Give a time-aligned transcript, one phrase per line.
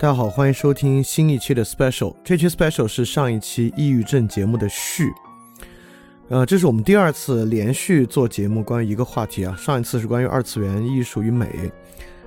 [0.00, 2.14] 大家好，欢迎收听新一期的 Special。
[2.22, 5.10] 这期 Special 是上一期抑郁症节目的续。
[6.28, 9.56] 呃，这是我们第二次连续做节目，关于一个话题啊。
[9.56, 11.48] 上一次是关于二次元艺术与美，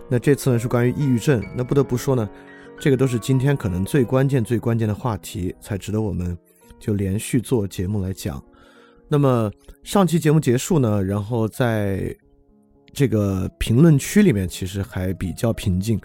[0.10, 1.42] 那这次呢是关于抑郁症。
[1.56, 2.30] 那不得不说呢，
[2.78, 6.38] 这个都是今天可能最关键、最关键的话题，才值得我们
[6.78, 8.44] 就连续做节目来讲。
[9.08, 9.50] 那么
[9.82, 12.14] 上期节目结束呢，然后在
[12.92, 15.98] 这个评论区里面，其实还比较平静。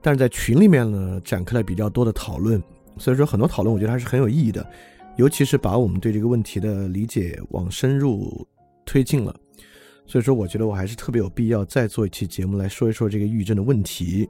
[0.00, 2.62] 但是在群里面呢，展开了比较多的讨论，
[2.96, 4.64] 所以说很多讨论我觉得还是很有意义的，
[5.16, 8.46] 尤其是把我们对这个问题的理解往深入
[8.84, 9.34] 推进了。
[10.06, 14.26] 所以说，我觉得我还是特别有必要再做一期节目来说一说这个抑郁症的问题。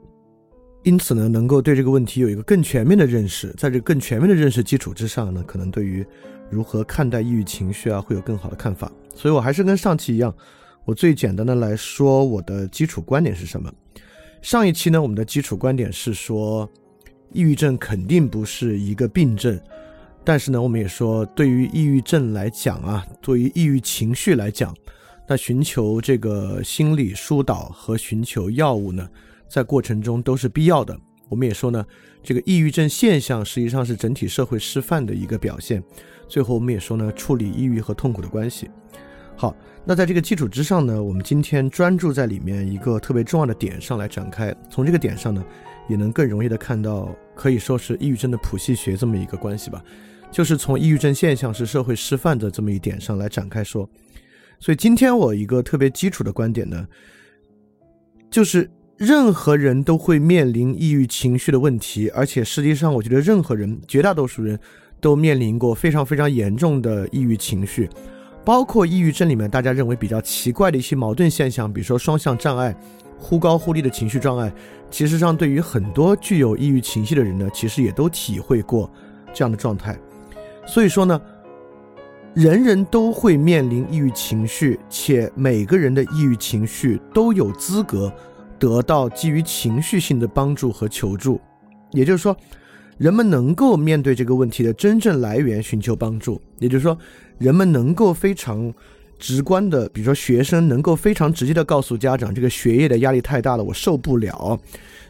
[0.83, 6.05] 因此呢，能够对这个问题有一个更全面的认识，在这个更全面的认识基础之上呢，可能对于
[6.49, 8.91] 如何看待抑郁情绪啊，会有更好的看法。
[9.15, 10.33] 所以我还是跟上期一样，
[10.83, 13.71] 我最简单的来说我的基础观点是什么。
[14.41, 16.67] 上一期呢，我们的基础观点是说，
[17.33, 19.59] 抑郁症肯定不是一个病症，
[20.23, 24.73] 但是呢，我们也说，对于抑郁症来讲啊，对于抑郁情绪来讲，
[25.27, 29.07] 那寻求这个心理疏导和寻求药物呢，
[29.49, 30.97] 在过程中都是必要的。
[31.27, 31.85] 我们也说呢，
[32.23, 35.83] 这个抑郁症现象实际上是整体社会示范的一个表现。
[36.29, 38.69] 最后，我们也说呢，处理抑郁和痛苦的关系。
[39.39, 39.55] 好。
[39.85, 44.53] 那在这个基础之上呢，我们今天专注在里面一个特别重要的点上来展开。
[44.69, 45.41] 从这个点上呢，
[45.87, 49.81] 也能更容易的看到，可以说是抑郁症的谱系学这么一个关系吧。
[50.29, 53.89] 就是从抑郁症现象是社会示范的这么一点上来展开说。
[54.59, 56.85] 所以今天我一个特别基础的观点呢，
[58.29, 64.59] 就是任何人都会面临抑郁情绪的问题，而且实际上我觉得任何人，绝大多数人
[64.99, 67.89] 都面临过非常非常严重的抑郁情绪。
[68.45, 72.75] 包括抑郁症里面大家认为比较奇怪的一些矛盾现象，比如说双向障碍、
[73.17, 74.51] 忽高忽低的情绪障碍，
[74.89, 78.89] 其实上对于很多具有抑郁情绪的人呢，其实也都体会过
[79.33, 79.97] 这样的状态。
[80.65, 81.21] 所以说呢，
[82.33, 88.11] 人人都会面临抑郁情绪，且每个人的抑郁情绪都有资格
[88.57, 91.39] 得到基于情绪性的帮助和求助。
[91.91, 92.35] 也就是说，
[92.99, 96.39] 人们能够面对这个问题的真正来源寻求帮助。
[96.59, 96.95] 也就是说。
[97.39, 98.73] 人们能够非常
[99.17, 104.59] 直观的，比如说学生能够非常直接的告诉家长，这个学业的压力太大了，我受不了。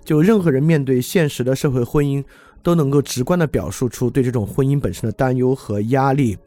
[0.05, 2.23] 就任何人面对现实的社会婚姻，
[2.61, 6.37] 都能够直观的表述出对这种婚姻本身的担忧和压力。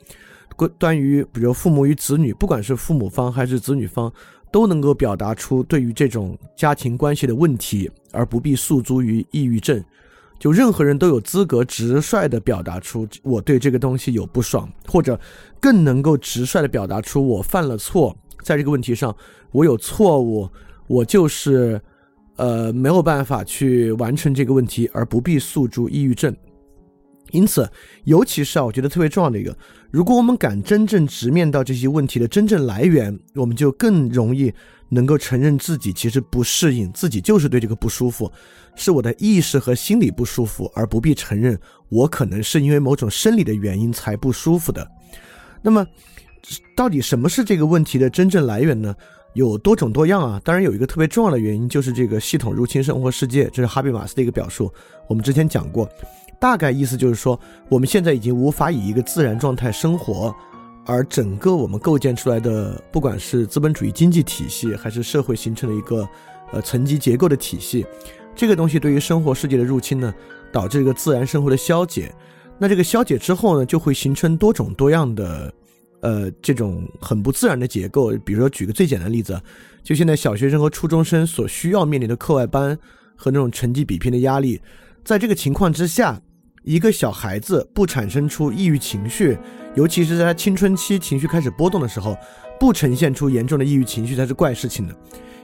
[0.54, 4.12] 关关于比如父母与子女，不管是父母方还是子女方，
[4.52, 9.82] 都能够表达出对于这种家庭关系的问题，而不必诉诸于抑郁症。
[10.42, 15.16] 就任何人都有资格直率地表达出我对这个东西有不爽，或者
[15.60, 19.14] 更能够直率地表达出我犯了错，在这个问题上
[19.52, 20.50] 我有错误，
[20.88, 21.80] 我就是
[22.34, 26.34] 呃没有办法去完成这个问题，而不必诉诸抑郁症。
[27.32, 27.68] 因此，
[28.04, 29.56] 尤其是啊，我觉得特别重要的一个，
[29.90, 34.52] 如果我们敢真正直面到这些问题的真正来源，我们就更容易
[34.88, 38.30] 能够承认自己其实不适应，自己就是对这个不舒服。
[38.74, 41.58] 是我的意识和心理不舒服，而不必承认
[41.90, 44.86] 我可能是因为某种生理的原因才不舒服的。
[45.60, 45.86] 那么，
[46.74, 48.94] 到底什么是这个问题的真正来源呢？
[49.34, 50.40] 有多种多样啊。
[50.44, 54.70] 当然，有一个特别重要的原因，就是这个系统入侵生活世界，这是哈贝马斯的一个表述。
[55.08, 55.88] 我们之前讲过，
[56.42, 60.34] 大概意思就是说，我们现在已经无法以一个自然状态生活，
[60.84, 66.04] 而整个我们构建出来的，不管是资本主义经济体系，还是社会形成的一个
[66.50, 67.86] 呃层级结构的体系。
[68.34, 70.12] 这个东西对于生活世界的入侵呢，
[70.50, 72.12] 导致一个自然生活的消解。
[72.58, 75.54] 那这个消解之后呢，就会形成多种多样的，
[76.00, 78.10] 呃，这种很不自然的结构。
[78.24, 79.40] 比如说，举个最简单的例子，
[79.84, 82.76] 就现在小学生和初中生所需要面临的课外班
[83.14, 84.60] 和那种成绩比拼的压力，
[85.04, 86.20] 在这个情况之下，
[86.62, 89.36] 一个小孩子不产生出抑郁情绪，
[89.74, 92.16] 尤其是在他青春期情绪开始波动的时候，
[92.58, 94.94] 不呈现出严重的抑郁情绪才是怪事情的。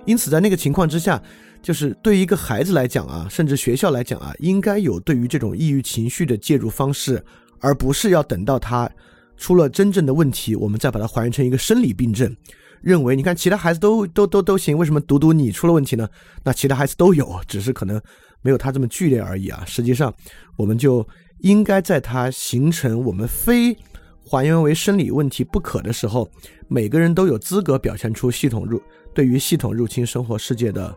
[0.04, 1.20] 因此，在那个情况之下，
[1.60, 7.22] 就是对于一个孩子来讲啊，甚至学校来讲啊，应该有对于这种抑郁情绪的介入方式，
[7.60, 8.88] 而不是要等到他
[9.36, 12.34] 出了真正的问题，我们再把它还原成一个生理病症。
[12.80, 16.08] 认为你看其他孩子都都都都行，为什么独独你出了问题呢？
[16.44, 18.00] 那其他孩子都有，只是可能
[18.42, 19.62] 没有他这么剧烈而已啊。
[19.66, 20.12] 实际上，
[20.56, 21.06] 我们就
[21.40, 23.76] 应该在他形成我们非
[24.24, 26.28] 还原为生理问题不可的时候，
[26.68, 28.82] 每个人都有资格表现出系统入
[29.14, 30.94] 对于系统入侵生活世界的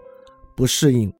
[0.55, 1.11] 不适应、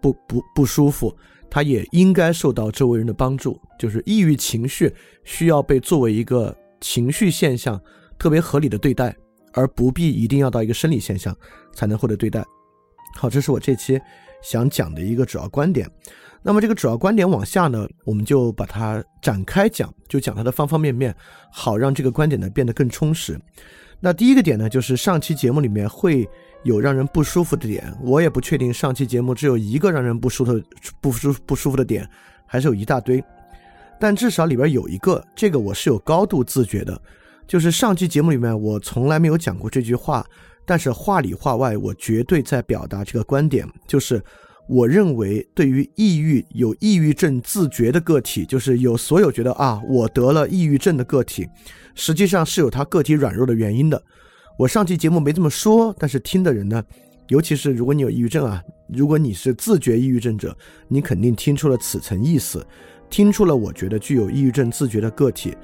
[0.00, 1.14] 不不不舒服，
[1.50, 3.60] 他也应该受到周围人的帮助。
[3.78, 4.92] 就是抑郁情绪
[5.24, 7.80] 需要被作为一个情绪现象
[8.18, 9.14] 特别合理的对待。
[9.54, 11.36] 而不必一定要到一个生理现象
[11.72, 12.44] 才能获得对待。
[13.16, 13.98] 好，这是我这期
[14.42, 15.88] 想讲的一个主要观点。
[16.42, 21.14] 那么这个主要观点往下呢，我们就把它展开讲，就讲它的方方面面，
[21.50, 23.38] 好让这个观点呢变得更充实。
[24.00, 26.26] 那第一个点呢，就是上期节目里面会
[26.62, 30.62] 有让人不舒服的点，我也不确定上期节目只有一个让人不舒服、
[31.00, 32.08] 不舒不舒服的点，
[32.46, 33.22] 还是有一大堆。
[33.98, 37.00] 但至少里边有一个，这个我是有高度自觉的。
[37.48, 40.24] 就是上期节目里面，我从来没有讲过这句话，
[40.68, 43.66] 但是话里话外，我绝对在表达这个观点。
[43.86, 44.22] 就是
[44.68, 51.48] 我认为，对于抑郁有抑郁症自觉的个体，就是有所有觉得啊，我得了抑郁症的个体，
[51.94, 54.00] 实际上是有他个体软弱的原因的。
[54.58, 56.84] 我上期节目没这么说，但是听的人呢，
[57.28, 58.62] 尤其是如果你有抑郁症啊，
[58.92, 60.54] 如果你是自觉抑郁症者，
[60.86, 62.62] 你肯定听出了此层意思，
[63.08, 65.56] 听出了我觉得具有抑郁症自觉的个体。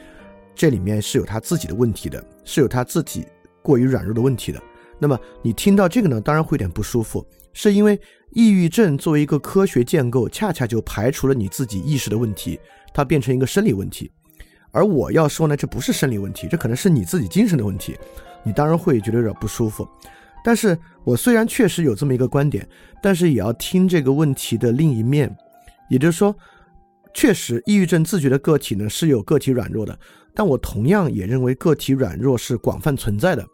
[0.55, 3.27] 这里面是有他自己的问题的，是有他自己
[3.61, 4.62] 过于软弱的问题的。
[5.05, 7.23] 那么你听到这个呢，当然会有点不舒服，
[7.53, 12.59] 是因为抑郁症作为一个科学建构，恰恰就排除了你自己意识的问题，
[12.95, 14.11] 它变成一个生理问题。
[14.71, 17.95] 而我要说呢，这不是生理问题，这可能是你自己精神的问题，
[18.43, 19.87] 你当然会觉得有点不舒服。
[20.43, 22.67] 但是我虽然确实有这么一个观点，
[23.03, 25.31] 但是也要听这个问题的另一面，
[25.91, 26.35] 也就是说，
[27.12, 29.99] 确实抑郁症自觉的个体呢是有个体软弱的。
[30.35, 33.47] 但我同样也认为个体软弱是广泛存在的，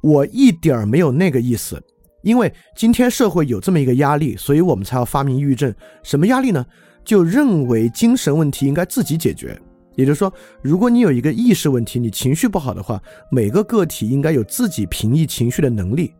[0.00, 1.82] 我一点儿没有那个意思，
[2.22, 5.74] 因为今天社会有这么一个压力，所以我们才要发明抑郁症。
[6.02, 6.64] 什么压力呢？
[7.04, 9.58] 就认为精神问题应该自己解决。
[9.96, 13.02] 也就是说，如果你有一个意识问题，你情绪不好的话，
[13.32, 16.14] 每个个体应该有自己平抑情绪的能力。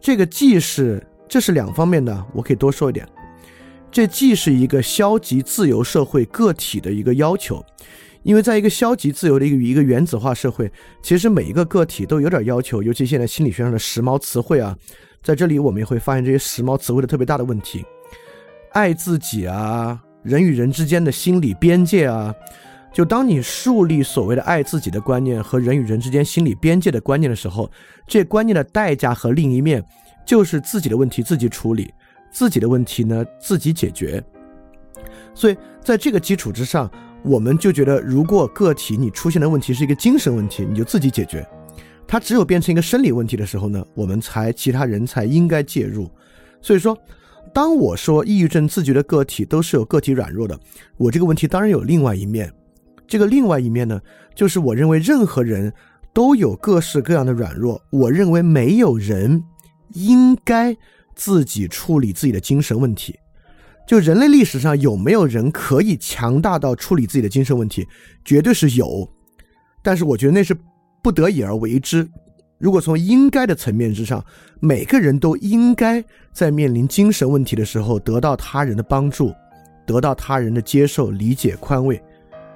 [0.00, 3.04] 这个既是这是两方面的，我可以多说一点，
[3.90, 7.64] 这既是一个消极自由社会个体的一个要求。
[8.24, 10.70] 因为在一个消极自由的一个一个原子化社会，
[11.02, 14.76] 其实每一个个体都有点要求，尤其现在心理学上的时髦词汇啊，
[15.22, 17.84] 在这里我们也会发现这些时髦词汇的特别大的问题，
[18.72, 22.34] 爱自己啊，人与人之间的心理边界啊，
[22.92, 27.70] 就当你树立所谓的爱自己的观念和人与人之间心理边界的观念的时候，
[28.06, 29.82] 这观念的代价和另一面
[30.26, 31.94] 就是自己的问题自己处理，
[32.30, 34.22] 自己的问题呢自己解决，
[35.34, 36.90] 所以在这个基础之上。
[37.24, 41.46] 我们就觉得，如果个体你出现的问题是一个精神问题，你就自己解决。
[42.06, 46.10] 它只有变成一个生理问题的时候呢，我们才其他人才应该介入。
[46.62, 46.96] 所以说，
[47.52, 50.58] 当我说抑郁症自觉的个体都是有个体软弱的，
[50.96, 52.50] 我这个问题当然有另外一面。
[53.06, 54.00] 这个另外一面呢，
[54.34, 55.72] 就是我认为任何人
[56.14, 57.82] 都有各式各样的软弱。
[57.90, 59.42] 我认为没有人
[59.94, 60.76] 应该
[61.14, 63.18] 自己处理自己的精神问题。
[63.88, 67.88] 就人类历史上有没有人可以强大到处理自己的精神问题？
[68.22, 69.10] 绝对是有，
[69.82, 70.54] 但是我觉得那是
[71.02, 72.06] 不得已而为之。
[72.58, 74.22] 如果从应该的层面之上，
[74.60, 76.04] 每个人都应该
[76.34, 79.32] 在面临精神问题的时候得到他人的帮助，
[79.86, 81.98] 得到他人的接受、理解、宽慰。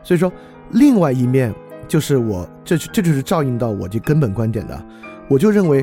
[0.02, 0.30] 所以说，
[0.72, 1.54] 另外一面
[1.88, 4.86] 就是我这这就是照应到我这根本观点的。
[5.30, 5.82] 我就认为，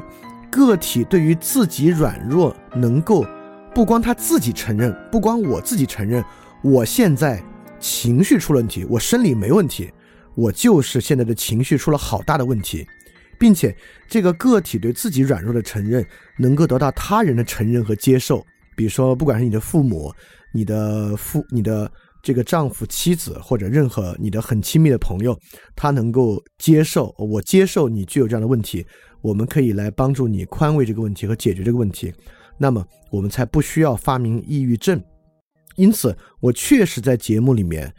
[0.52, 3.26] 个体对于自己软弱能够。
[3.74, 6.24] 不光他自己承认，不光我自己承认，
[6.64, 7.42] 我现在
[7.80, 9.90] 情绪出了问题，我生理没问题，
[10.36, 12.86] 我就是现在的情绪出了好大的问题，
[13.40, 13.76] 并且
[14.08, 16.06] 这个个体对自己软弱的承认，
[16.38, 18.46] 能够得到他人的承认和接受。
[18.76, 20.12] 比如说，不管是你的父母、
[20.54, 21.90] 你的父、你的
[22.22, 25.38] 这个丈夫、妻子，或者任何你的很亲密的朋友，
[25.76, 28.86] 他能够接受，我接受你具有这样的问题，
[29.22, 32.14] 我们可以来帮助你宽慰这个问题和解决这个问题。
[32.62, 35.02] 那么我们才不需要发明抑郁症，
[35.78, 37.92] 因此我确实在节目里面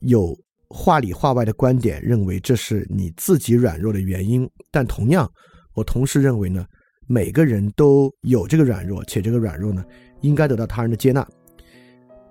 [0.00, 0.36] 有
[0.68, 4.48] 话里话外的观点，认为这是你自己软弱的原因。
[4.70, 5.30] 但同样，
[5.72, 6.66] 我同时认为呢，
[7.06, 9.84] 每个人都有这个软弱，且这个软弱呢，
[10.20, 11.26] 应该得到他人的接纳。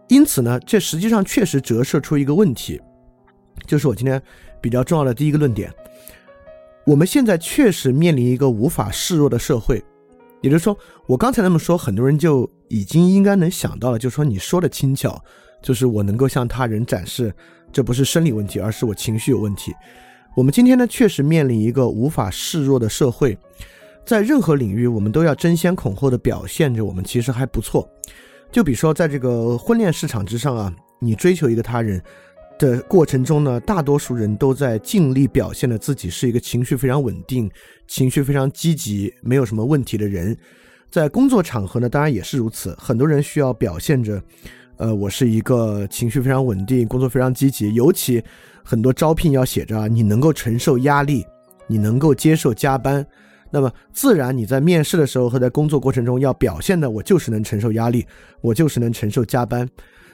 [0.09, 2.81] 因此呢，这实际上确实折射出一个问题，
[3.65, 4.21] 就是我今天
[4.59, 5.73] 比较重要的第一个论点。
[6.85, 9.81] 我们现在确实面临一个无法示弱的社会，
[10.41, 15.23] 也就是说，我刚才那么说，很多人就已经应该能想到了，就是说你说的轻巧，
[15.61, 17.33] 就是我能够向他人展示，
[17.71, 19.71] 这不是生理问题，而是我情绪有问题。
[20.35, 23.37] 我们今天呢，确实面临一个无法示弱的社会，
[24.05, 27.87] 在任何领域，我们都要争先恐后的表现着我们其实还不错。
[28.51, 32.01] 就比如说，在这个婚恋市场之上啊，你追求一个他人。
[32.61, 37.49] 的过程中呢，大多数人都在尽力表现的自己是一个情绪非常稳定、
[37.87, 40.37] 情绪非常积极、没有什么问题的人。
[40.91, 44.21] 在工作场合呢，当然也是如此，很多人需要表现着，
[44.77, 47.73] 呃，我是一个情绪非常稳定、工作非常积极。
[47.73, 48.23] 尤其
[48.63, 51.25] 很多招聘要写着你能够承受压力，
[51.65, 53.03] 你能够接受加班，
[53.49, 58.05] 那么自然你在面试的时候和在工作过程中要表现的，我就是能承受压力，
[58.39, 59.67] 我就是能承受加班。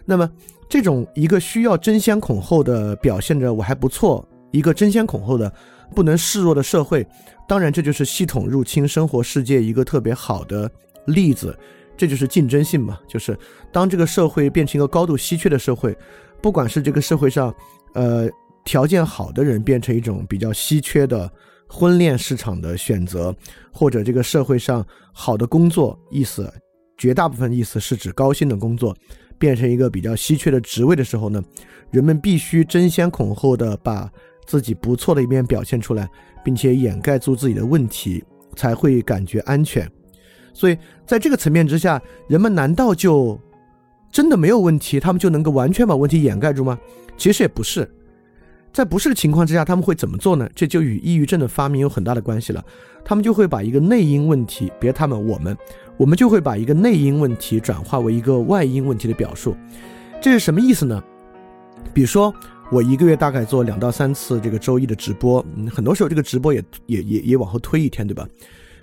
[0.05, 0.31] 那么。
[0.69, 5.51] 这种一个需要争先恐后的表现着我还不错，一个争先恐后的
[5.95, 7.05] 不能示弱的社会，
[7.47, 10.69] 当然这就是系统入侵生活世界一个特别好的
[11.05, 11.57] 例子，
[11.95, 13.37] 这就是竞争性嘛，就是
[13.71, 15.97] 当这个社会变成一个高度稀缺的社会，
[16.41, 17.53] 不管是这个社会上，
[17.93, 18.29] 呃
[18.65, 21.31] 条件好的人变成一种比较稀缺的
[21.69, 23.33] 婚恋市场的选择，
[23.71, 26.51] 或者这个社会上好的工作，意思
[26.97, 28.93] 绝大部分意思是指高薪的工作。
[29.37, 31.43] 变成一个比较稀缺的职位的时候呢，
[31.91, 34.09] 人们必须争先恐后的把
[34.45, 36.09] 自己不错的一面表现出来，
[36.43, 38.23] 并且掩盖住自己的问题，
[38.55, 39.89] 才会感觉安全。
[40.53, 43.39] 所以在这个层面之下，人们难道就
[44.11, 44.99] 真的没有问题？
[44.99, 46.79] 他们就能够完全把问题掩盖住吗？
[47.17, 47.89] 其实也不是。
[48.73, 50.47] 在不是的情况之下，他们会怎么做呢？
[50.53, 52.63] 这就与抑郁症的发明有很大的关系了。
[53.03, 55.57] 他们就会把一个内因问题，别他们，我们。
[55.95, 59.57] 我们就会把一个内因问题转化为一个外因问题的表述，
[60.21, 61.03] 这是什么意思呢？
[61.91, 62.31] 比如说，
[62.69, 68.27] 我一个月大概做两到三次这个周一的直播，嗯，很多时候这个直播也也也也往后推一天，对吧？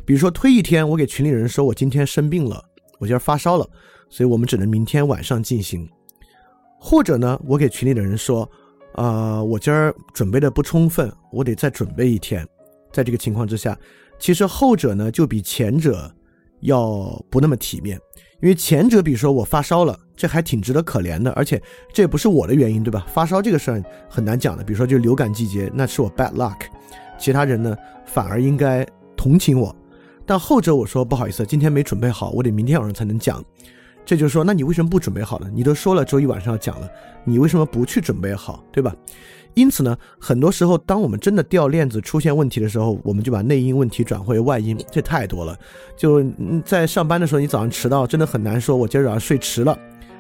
[0.05, 2.61] 比如说推一天，我给群里人说我今天生病了，
[2.99, 3.69] 我今儿发烧了，
[4.09, 5.89] 所以我们只能明天晚上进行。
[6.81, 8.51] 或者呢，我给群里的人说，
[8.95, 12.47] 啊，我今儿准备的不充分，我得再准备一天。
[12.93, 13.79] 在这个情况之下，
[14.19, 16.13] 其实后者呢就比前者。
[16.61, 18.01] 要不那么体面，
[18.41, 23.05] 因为前者，比如说我发烧了，这还挺值得可怜的，而且这也不是我的原因，对吧？
[23.13, 26.57] 发烧这个事儿很难讲的，比如说就流感季节，那是我 bad luck，
[27.19, 29.77] 其他人呢反而应该同情我。
[30.25, 33.45] 但后者我说不好意思，今天没准备好，我得明天晚上才能讲。
[34.05, 35.49] 这就是说，那你为什么不准备好呢？
[35.55, 36.89] 你都说了周一晚上要讲了，
[37.25, 38.95] 你为什么不去准备好，对吧？
[39.55, 45.57] 因此呢，很多时候，当我们真的掉链子出现问题的时候，我们就把内因问题转回外因，这太多了。
[45.97, 46.25] 就
[46.65, 48.77] 在上班的时候，你早上迟到，真的很难说。
[48.77, 49.79] 我今儿早上睡迟了，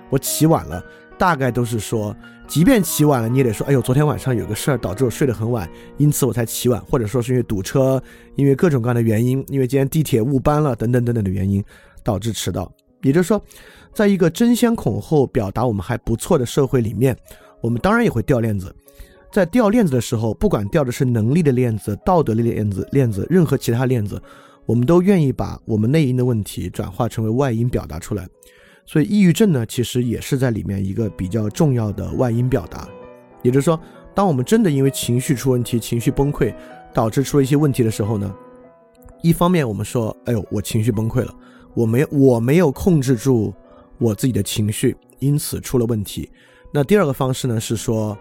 [0.09, 0.83] 我起晚了，
[1.19, 8.01] 大概都是说，即便起晚了，你也得说，哎呦，昨天晚上有个事儿导致我睡得很晚，因此我才起晚，或者说是因为堵车，
[8.37, 11.63] 因为各种各样的原因，因为今天地铁误班了，等等等等的原因
[12.05, 12.71] 导致迟到。
[13.05, 13.41] 也就是说，
[13.93, 17.17] 在一个争先恐后表达我们还不错的社会里面，
[17.61, 18.75] 我们当然也会掉链子。
[19.31, 24.21] 在掉链子的时候，不管掉的是能力的链子、道德的链子、链子，任何其他链子，
[24.65, 28.29] 我们都愿意把我们内因的问题转化成为外因表达出来。
[28.87, 32.89] 所以，抑郁症呢，其实也是在里面一个比较重要的外因表达。
[33.43, 33.79] 也就是说，
[34.15, 36.55] 当我们真的因为情绪出问题、情绪崩溃，
[36.93, 38.33] 导致出了一些问题的时候呢，
[39.21, 41.35] 一方面我们说，哎呦，我情绪崩溃了，
[41.75, 43.53] 我没我没有控制住
[43.99, 46.31] 我自己的情绪，因此出了问题。
[46.73, 48.17] 那第二个方式呢，是说。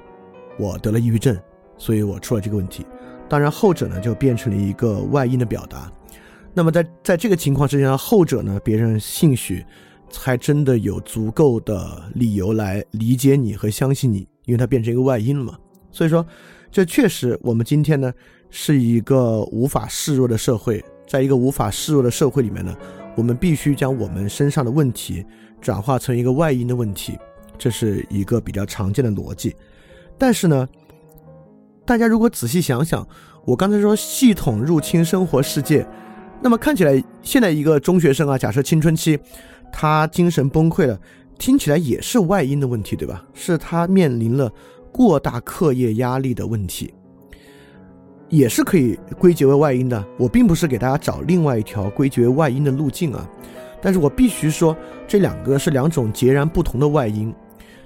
[0.56, 1.36] 我得了抑郁症，
[1.80, 2.86] 所以我出了这个问题。
[3.28, 5.92] 当然，后者呢就变成了一个外因的表达。
[6.54, 9.66] 那么在在这个情况之下，后者呢，别人兴许
[10.12, 15.58] 才真的有足够的理由来理解你和相信你，因为它变成一个外因了嘛。
[15.92, 16.24] 所以说，
[16.72, 18.14] 这确实我们今天呢
[18.52, 22.78] 是一个无法示弱的社会，在一个无法示弱的社会里面呢，
[23.16, 25.26] 我们必须将我们身上的问题
[25.62, 27.18] 转化成一个外因的问题，
[27.58, 29.56] 这是一个比较常见的逻辑。
[30.18, 30.68] 但是呢，
[31.86, 33.08] 大家如果仔细想想，
[33.46, 35.86] 我刚才说系统入侵生活世界，
[36.42, 39.20] 那么看起来现在一个中学生啊，假设青春期，
[39.72, 41.00] 他精神崩溃了，
[41.38, 43.26] 听起来也是外因的问题，对吧？
[43.34, 44.52] 是他面临了
[44.92, 46.94] 过大课业压力的问题，
[48.34, 50.04] 也是可以归结为外因的。
[50.18, 53.30] 我并不是给大家找另外一条归结为外因的路径啊，
[53.80, 54.76] 但是我必须说，
[55.08, 57.34] 这两个是两种截然不同的外因。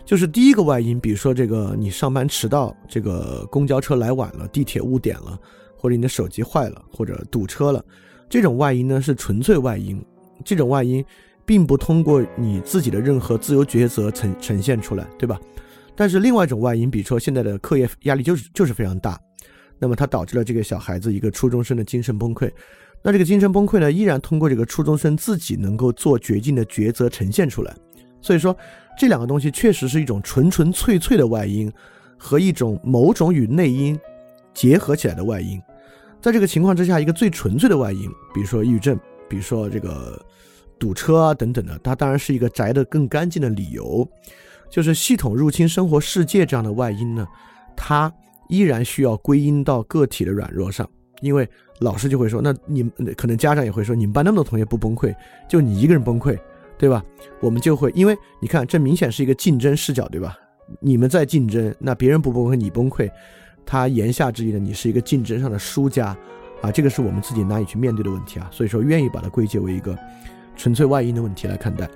[0.06, 5.38] 就是第一个外因，比如说这个你上班迟到，这个公交车来晚了，地铁误点了，
[5.76, 7.84] 或者你的手机坏了，或者堵车了，
[8.30, 10.02] 这种外因呢是纯粹外因。
[10.46, 11.04] 这种外因
[11.46, 15.38] 并不通过你自己的任何自由抉择呈呈现出来，对吧？
[15.94, 19.20] 但是另外一种外因，比如说现在的课业压力就是就是非常大，
[19.80, 22.52] 那么它导致了这个小孩子一个初中生的精神崩溃。
[23.04, 27.76] 那这个精神崩溃呢，依然通过这个初中生自己能够做决定的抉择呈现出来。
[28.22, 28.58] 所以说，
[28.98, 31.72] 这两个东西确实是一种纯纯粹粹的外因，
[32.18, 33.98] 和一种某种与内因
[34.54, 35.62] 结合起来的外因。
[36.20, 40.20] 在这个情况之下，一个最纯粹的外因，比如说抑郁症，比如说这个
[40.80, 44.06] 堵车啊等等的，它当然是一个宅的更干净的理由。
[44.70, 47.26] 就是系统入侵生活世界这样的外因呢，
[47.76, 48.12] 它
[48.50, 50.90] 依然需要归因到个体的软弱上，
[51.22, 51.48] 因为
[51.80, 52.84] 老师就会说，那你
[53.16, 55.16] 可能家长也会说，你们班那么多同学不崩溃，
[55.48, 56.38] 就你一个人崩溃。
[56.80, 57.04] 对吧？
[57.40, 60.38] 我们就会，因为你看，这明显是一个竞争视角，对吧？
[60.80, 63.10] 你们在竞争，那别人不崩溃，你崩溃，
[63.66, 66.16] 他言下之意呢，你是一个竞争上的输家，
[66.62, 68.48] 啊，这个是我们自己难以去面对的问题啊。
[68.52, 69.98] 所以说，愿意把它归结为一个
[70.56, 71.90] 纯粹外因的问题来看待。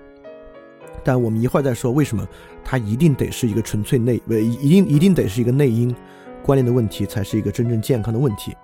[1.04, 2.28] 但我们一会儿再说，为什么
[2.64, 5.96] 它一定得是一个纯粹内，呃，一定一定得是一个内因
[6.44, 8.56] 关联的问题，才是一个真正健康的问题。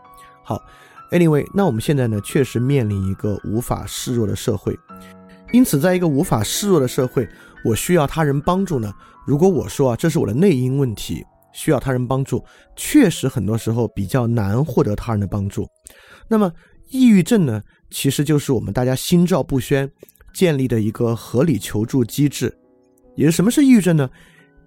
[0.43, 0.61] 好
[1.11, 4.77] ，Anyway，那我们现在呢，确实面临一个无法示弱的社会。
[5.51, 7.27] 因此，在一个无法示弱的社会，
[7.63, 8.93] 我需要他人帮助呢？
[9.25, 12.43] 如果我说啊，这是我的内因问题，需要他人帮助，
[12.75, 15.67] 确实很多时候比较难获得他人的帮助。
[16.27, 16.51] 那么，
[16.89, 19.89] 抑郁症呢，其实就是我们大家心照不宣
[20.33, 22.57] 建立的一个合理求助机制。
[23.15, 24.09] 也是什么是抑郁症呢？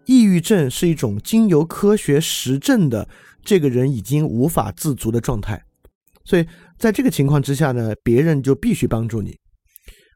[0.07, 3.09] 抑郁症是一种经由科学实证的，
[3.45, 5.63] 这个人已经无法自足的状态。
[6.25, 6.47] 所以，
[6.79, 9.37] 在这个情况之下呢，别人就必须帮助你。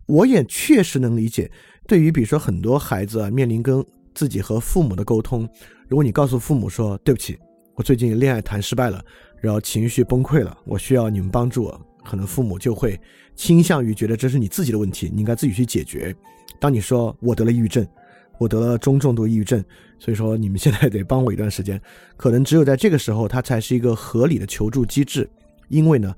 [0.07, 1.51] 我也确实能理解，
[1.87, 5.49] 对于比如说很多孩子啊，面临跟自己和父母的沟通，
[5.89, 7.39] 如果你告诉父母说对不起，
[7.75, 9.03] 我最近恋爱谈失败了，
[9.41, 13.01] 然后情绪崩溃了，我需要你们帮助我，可能父母就会
[13.35, 16.15] 倾向于觉得这是你自己的问题，你应该自己去解决。
[16.61, 17.87] 当你说我得了抑郁症，
[18.39, 19.65] 我得了中重度抑郁症，
[19.99, 21.81] 所以说你们现在得帮我一段时间，
[22.17, 25.29] 可能只有在这个时候，它才是一个合理的求助机制，
[25.69, 26.15] 因为呢。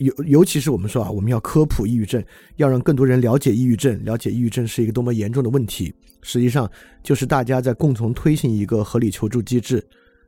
[0.00, 2.20] 尤尤其是我们说啊，我们要科普抑郁症，
[2.56, 5.94] 要让更多人了解抑郁症，了解抑郁症是一个多么严重的问题。
[6.22, 6.68] 实际上，
[7.04, 9.80] 就是大家在共同推行一个合理求助机制，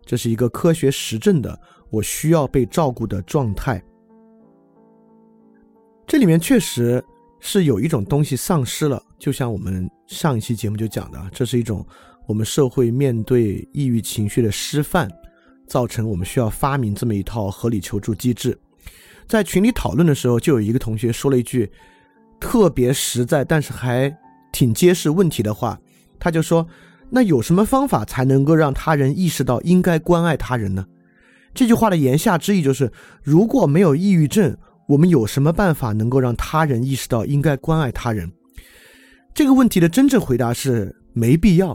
[0.07, 1.59] 这是一个科学实证的
[1.91, 3.83] 我需要被照顾的状态。
[6.07, 7.05] 这里面确实
[7.41, 11.87] 是有一种东西丧失了，就像我们上一期节目就讲的，这是一种
[12.27, 15.09] 我们社会面对抑郁情绪的失范，
[15.67, 18.59] 造成我们需要发明这么一套合理求助机制。
[19.27, 21.71] 在群里讨论的时候，就有一个同学说了一句
[22.41, 24.13] 特别实在，但是还
[24.51, 25.79] 挺揭示问题的话。
[26.19, 26.67] 他就说
[27.11, 30.87] ：“那有什么方法才能够让他人意识到应该关爱他人呢？”
[31.55, 32.91] 这句话的言下之意就是：
[33.23, 34.57] 如果没有抑郁症，
[34.89, 38.33] 我们有什么办法能够让他人意识到应该关爱他人？
[39.39, 41.71] 这个问题的真正回答是没必要。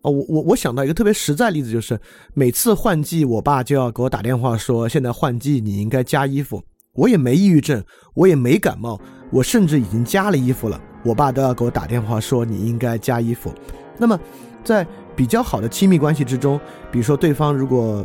[0.00, 2.00] 哦，我我我想到一个特别实在例子，就是
[2.32, 6.64] 每次换季，我爸就要给我打电话说：“现在换季，你应该加衣服。”
[6.96, 8.98] 我也没抑郁症，我也没感冒，
[9.30, 10.80] 我甚至已经加了衣服了。
[11.04, 13.52] 我爸都要给我打电话说你应该加衣服。
[13.98, 14.18] 那么，
[14.64, 16.58] 在比较好的亲密关系之中，
[16.90, 18.02] 比如说对方如果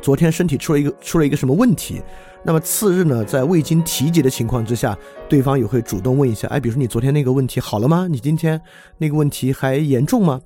[0.00, 2.00] 昨天身体出了一个出了一个什么问题，
[2.42, 4.96] 那么次日呢，在未经提及的情况之下，
[5.28, 8.06] 对方也会主动问一下，哎，比如说你昨天那个问题好了吗？
[8.10, 8.60] 你今天
[8.98, 10.40] 那个问题还严重吗？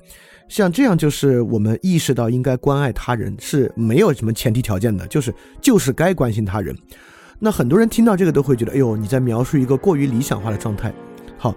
[0.48, 6.76] 像这样就是我们意识到应该关爱他人是没有什么前提条件的，就是就是该关心他人。
[7.38, 10.92] 那很多人听到这个都会觉得，哎呦，你在描述一个过于理想化的状态。
[11.38, 11.54] 好，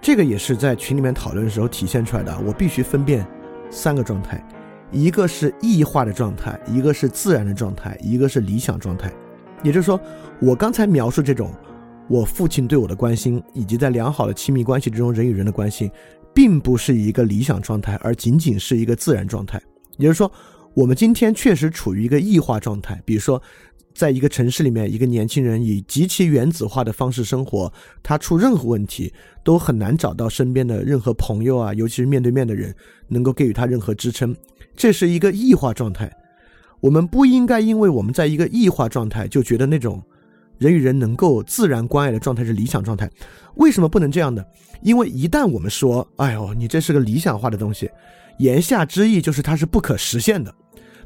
[0.00, 2.36] 这个也是在群里面讨论的时候体现出来的。
[2.46, 3.26] 我必须分辨
[3.70, 4.42] 三个状态，
[4.92, 9.12] 一个是异化的状态，一个是自然的状态，一个是理想状态。
[9.62, 10.00] 也就是说，
[10.40, 11.52] 我刚才描述这种
[12.08, 15.90] 我父亲对我的关心，以及在良好的亲密关系之中人与人的关系，
[16.34, 19.60] 并不是一个理想状态，而仅仅是一个自然状态。
[19.96, 20.30] 也就是说，
[20.74, 23.40] 我们今天确实处于一个异化状态，比如说。
[23.92, 27.70] 在一个城市里面，一个年轻人以极其原子化的方式生活，
[28.04, 32.72] 他出任何问题都很难找到身边的任何朋友啊，尤其是面对面的人
[33.08, 34.34] 能够给予他任何支撑。
[34.80, 36.10] 这是一个异化状态。
[36.80, 40.02] 我们不应该因为我们在一个异化状态，就觉得那种
[40.56, 43.06] 人与人能够自然关爱的状态是理想状态。
[43.56, 44.42] 为什么不能这样呢？
[44.80, 47.90] 因为一旦我们说“哎呦，你这是个理想化的东西”，
[48.40, 50.50] 言下之意就是它是不可实现的。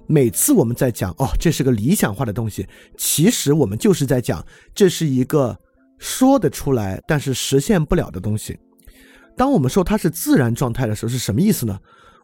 [0.07, 2.65] 每次我们在讲哦，这是个理想化的东西，
[2.97, 5.59] 其实我们就是在讲这是一个
[5.99, 8.57] 说得出来但是实现不了的东西。
[9.37, 11.77] 当我们说它是自然状态的时候，是什么意思呢？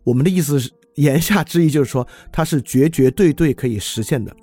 [0.05, 4.35] 我们的意思是言下之意就是说它是绝绝对对可以实现的。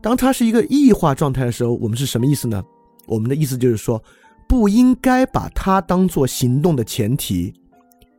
[0.00, 2.62] 当它是一个异化状态的时候，我们是什么意思呢？
[3.06, 4.02] 我们的意思就是说
[4.48, 7.52] 不应该把它当做行动的前提，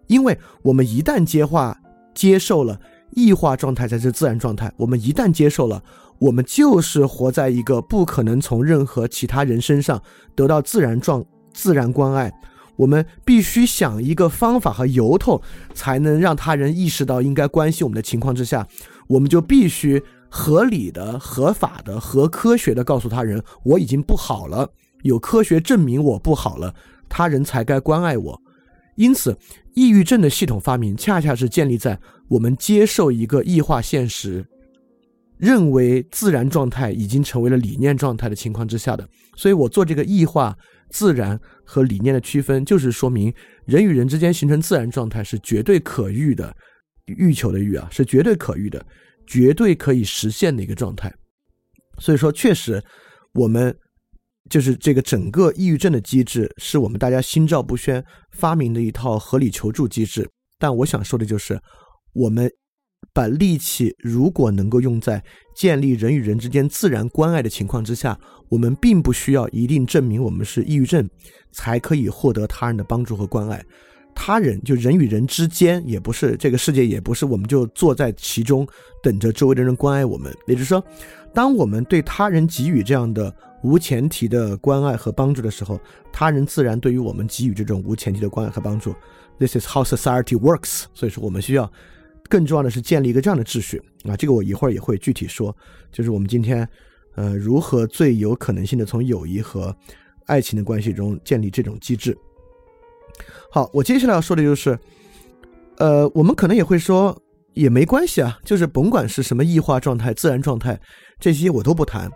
[0.08, 1.78] 因为我们一旦接化
[2.14, 2.80] 接受了
[3.12, 5.82] 异化状态才是自然状态，我们一旦接受了，
[6.20, 10.02] 我们就是活在一个不可能从任何其他人身上
[10.36, 11.24] 得到自然状
[11.54, 12.32] 自然关爱。
[12.80, 15.42] 我们必须想一个方法和由头，
[15.74, 18.66] 才能让他人意识到应该关心我们的情况之下，
[19.08, 26.74] 我们就必须合理的、合法的、和科学的告诉他人，我已经不好了，有科学证明我不好了，
[27.10, 28.42] 他人才该关爱我。
[28.96, 29.38] 因此，
[29.74, 34.46] 抑郁症的系统发明，恰恰是建立在我们接受一个异化现实，
[35.38, 39.06] 认为自然状态已经成为了理念状态的情况之下的。
[39.36, 40.58] 所以我做这个异化。
[40.90, 43.34] 自然和理念的区分，就是说明
[43.66, 46.56] 人与人之间形成自然状态是绝对可遇的，
[47.06, 48.86] 欲求的欲啊，是绝对可遇的，
[49.28, 51.14] 绝对可以实现的一个状态。
[52.00, 52.84] 所以说，确实，
[53.34, 53.76] 我们
[54.50, 60.30] 就是这个整个抑郁症的机制，是我们大家心照不宣发明的一套合理求助机制。
[60.58, 61.60] 但我想说的就是，
[62.14, 62.52] 我们。
[63.14, 65.24] 把力气如果能够用在
[65.56, 71.10] 建立人与人之间自然关爱的情况之下，我们并不需要一定证明我们是抑郁症，
[71.52, 73.64] 才可以获得他人的帮助和关爱。
[74.16, 78.68] 他人就人与人之间，也不是这个世界，也不是我们就坐在其中
[79.02, 80.34] 等着周围的人关爱我们。
[80.46, 80.84] 也就是说，
[81.34, 83.34] 当我们对他人给予这样的
[83.64, 85.80] 无前提的关爱和帮助的时候，
[86.12, 88.94] 他人自然对于我们给予这种无前提的关爱和帮助。
[89.38, 90.86] This is how society works。
[90.94, 91.72] 所以说，我们需要。
[92.30, 95.56] 更重要的是建立一个这样的秩序啊，这个我一会儿也会具体说，
[95.92, 96.68] 就是我们今天，
[97.16, 99.76] 呃，如何最有可能性的从友谊和
[100.28, 102.16] 爱情的关系中建立这种机制。
[103.52, 104.78] 好，我接下来要说的就是，
[105.78, 107.20] 呃，我们可能也会说
[107.56, 110.80] 也没关系啊，就是甭管是什么异化状态、自然状态，
[111.20, 112.10] 这些我都不谈，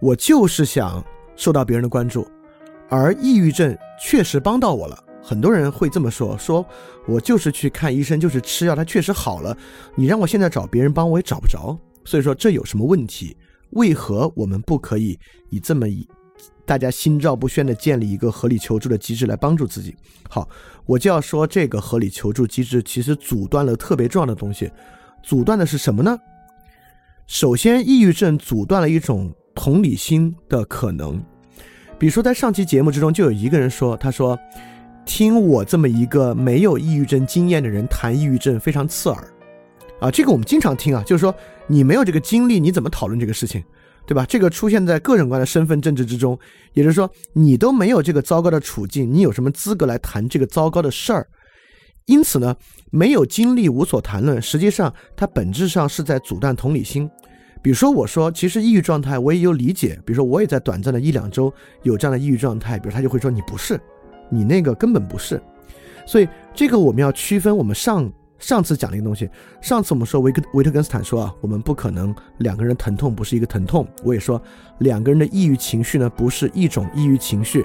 [0.00, 1.02] 我就是想
[1.36, 2.26] 受到别人的关注，
[2.88, 5.04] 而抑郁症确实帮到我了。
[5.22, 6.66] 很多人会这么说：“说
[7.06, 9.56] 我就是去看医生，就是吃药，他确实好了。
[9.94, 11.78] 你让我现在找别人帮我也找不着。
[12.04, 13.36] 所以说这有什么问题？
[13.70, 15.16] 为何我们不可以
[15.48, 16.06] 以这么以
[16.66, 19.94] 大家心照不宣的建立一个合理求助的机制来帮助自己？
[20.28, 20.48] 好，
[20.84, 24.68] 我就要说这个合理求助机制其实阻断了特别重要的东西。
[25.22, 26.18] 阻断的是什么呢？
[27.28, 31.22] 首先，抑郁症阻断了一种同理心的可能。
[31.96, 34.36] 比如说，在上期节目之中，就有一个人说，他说。
[35.04, 39.28] 听我这么一个没有抑郁症经验的人谈抑郁症非常刺耳，
[40.00, 41.34] 啊，这个我们经常听啊，就是说
[41.66, 43.62] 你没有这个经历，你怎么讨论这个事情，
[44.06, 44.24] 对吧？
[44.26, 46.38] 这个出现在各种各样的身份政治之中，
[46.72, 51.26] 也就是说你都没有这个糟糕的处境，你有什么资格来谈这个糟糕的事儿？
[52.06, 52.56] 因此呢，
[52.90, 57.08] 没有经历无所谈论，实际上它本质上是在阻断同理心。
[57.62, 61.52] 比如说我说，其实抑郁状态我也有理解，比如说我也在短暂的一两周
[61.84, 63.80] 有这样的抑郁状态，比如他就会说你不是。
[64.34, 65.38] 你那个根本不是，
[66.06, 67.54] 所以这个我们要区分。
[67.54, 69.28] 我们上上次讲的一个东西，
[69.60, 73.86] 上次我们说维克维特根斯坦说啊，我们不可能两个人疼痛不是一个疼痛。
[74.02, 74.40] 我也说
[74.78, 77.62] 两个人的抑郁情绪呢不是一种抑郁情绪。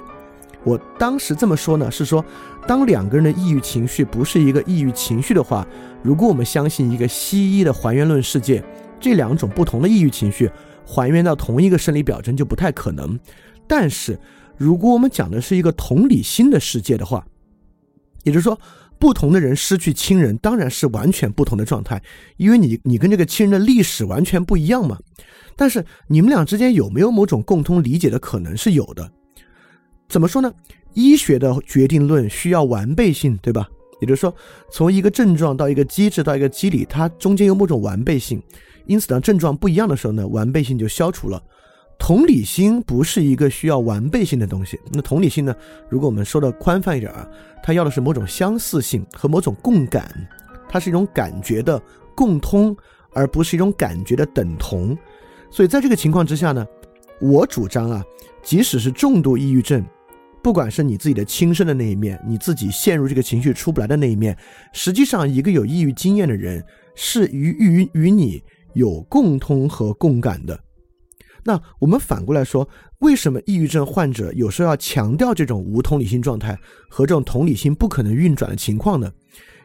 [0.62, 2.22] 我当时这么说呢，是说
[2.66, 5.66] 当两个人的抑郁情绪不是一个抑郁情绪的话，
[6.02, 8.62] 如果我们相信一个西医的还原论世界，
[9.00, 10.50] 这两种不同的抑郁情绪
[10.84, 13.18] 还原到同一个生理表征就不太可能。
[13.66, 14.18] 但是。
[14.58, 17.24] 如果我们讲的是一个同理心的世界的话，
[18.24, 18.58] 也就是说，
[18.98, 22.02] 不同的人失去亲人当然是完全不同的状态，
[22.36, 24.98] 因为你你跟这个亲人的历史完全不一样嘛。
[25.56, 29.10] 但是你们俩之间有没有某种共通理解的可能是有的？
[30.08, 30.52] 怎么说呢？
[30.94, 33.68] 医学的决定论需要完备性，对吧？
[34.00, 34.34] 也就是说，
[34.70, 38.42] 从一个症状到一个机制到一个机理，它中间有某种完备性。
[38.86, 41.40] 因此，当症状不一样的时候呢，完备性就消除了。
[41.98, 44.80] 同理心不是一个需要完备性的东西。
[44.92, 45.54] 那同理心呢？
[45.90, 47.28] 如果我们说的宽泛一点啊，
[47.62, 50.10] 它要的是某种相似性和某种共感，
[50.68, 51.80] 它是一种感觉的
[52.14, 52.74] 共通，
[53.12, 54.96] 而不是一种感觉的等同。
[55.50, 56.66] 所以在这个情况之下呢，
[57.20, 58.02] 我主张啊，
[58.42, 59.84] 即使是重度抑郁症，
[60.42, 64.34] 不管是你自己的亲身的那一面，你自己陷入这个情绪出不来的那一面，
[64.72, 70.58] 实际上一个有抑郁经验的人是与与与你有共通和共感的。
[71.44, 79.10] 那我们反过来说，为什么抑郁症患者有时候要强调这种无同理心状态和这种同理心不可能运转的情况呢？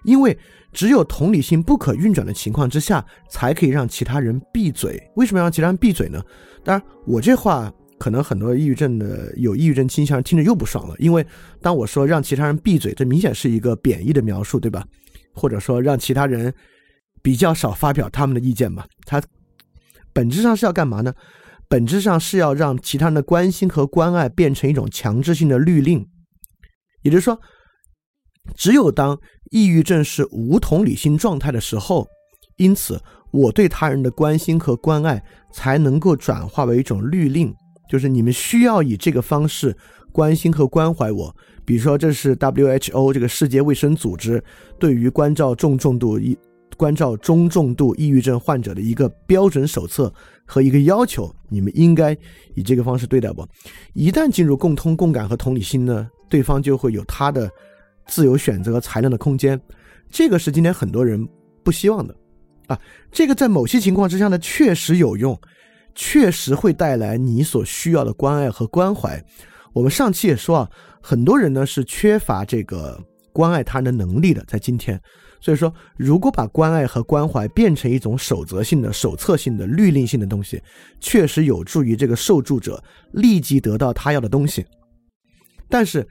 [0.03, 0.37] 因为
[0.71, 5.01] 只有同理心不可运转的情况之下，才可以让其他人闭嘴。
[5.15, 6.21] 为什么要让其他人闭嘴呢？
[6.63, 11.25] 当然，我这话可能很多抑郁症的有抑郁症倾向听着又不爽了，因为
[11.61, 14.85] 当我说让其他人闭嘴，这明显是一个贬义的描述，对吧？
[15.33, 16.53] 或者说让其他人
[17.21, 18.85] 比较少发表他们的意见嘛？
[19.05, 19.23] 他
[20.11, 21.13] 本质上是要干嘛呢？
[21.67, 26.07] 本质上是要让其他人的关心和关爱变成一种强制性的律令，
[27.01, 27.39] 也就是说，
[28.55, 29.19] 只有当
[29.51, 32.07] 抑郁症是无同理心状态的时候，
[32.57, 37.53] 因此我对他人的关心和关爱才能够转化为一种律令，
[37.89, 39.75] 就是你们需要以这个方式
[40.11, 41.35] 关心和关怀我。
[41.65, 44.43] 比如说，这是 WHO 这个世界卫生组织
[44.77, 46.37] 对于关照重重度抑、
[46.75, 50.13] 关照中重度抑郁症患者的一个标准手册
[50.45, 52.17] 和一个要求，你们应该
[52.55, 53.47] 以这个方式对待我。
[53.93, 57.49] 一旦进入共通、共感和同理心呢，对方就会有他的
[58.07, 59.59] 自由选择和裁量的空间。
[60.09, 61.27] 这个是今天很多人
[61.63, 62.15] 不希望的
[62.67, 62.79] 啊。
[63.11, 65.39] 这个在某些情况之下呢，确实有用，
[65.95, 69.23] 确实会带来你所需要的关爱和关怀。
[69.73, 70.69] 我们上期也说啊。
[71.05, 72.97] 很多人呢是缺乏这个
[73.33, 74.97] 关爱他人的能力的，在今天，
[75.43, 80.63] 所以说，如果把关爱和关怀变成一种守则性的、手册性的、律令性的东西，
[81.01, 84.65] 确实有助于这个受助者立即得到他要的东西。
[85.67, 86.07] 但是，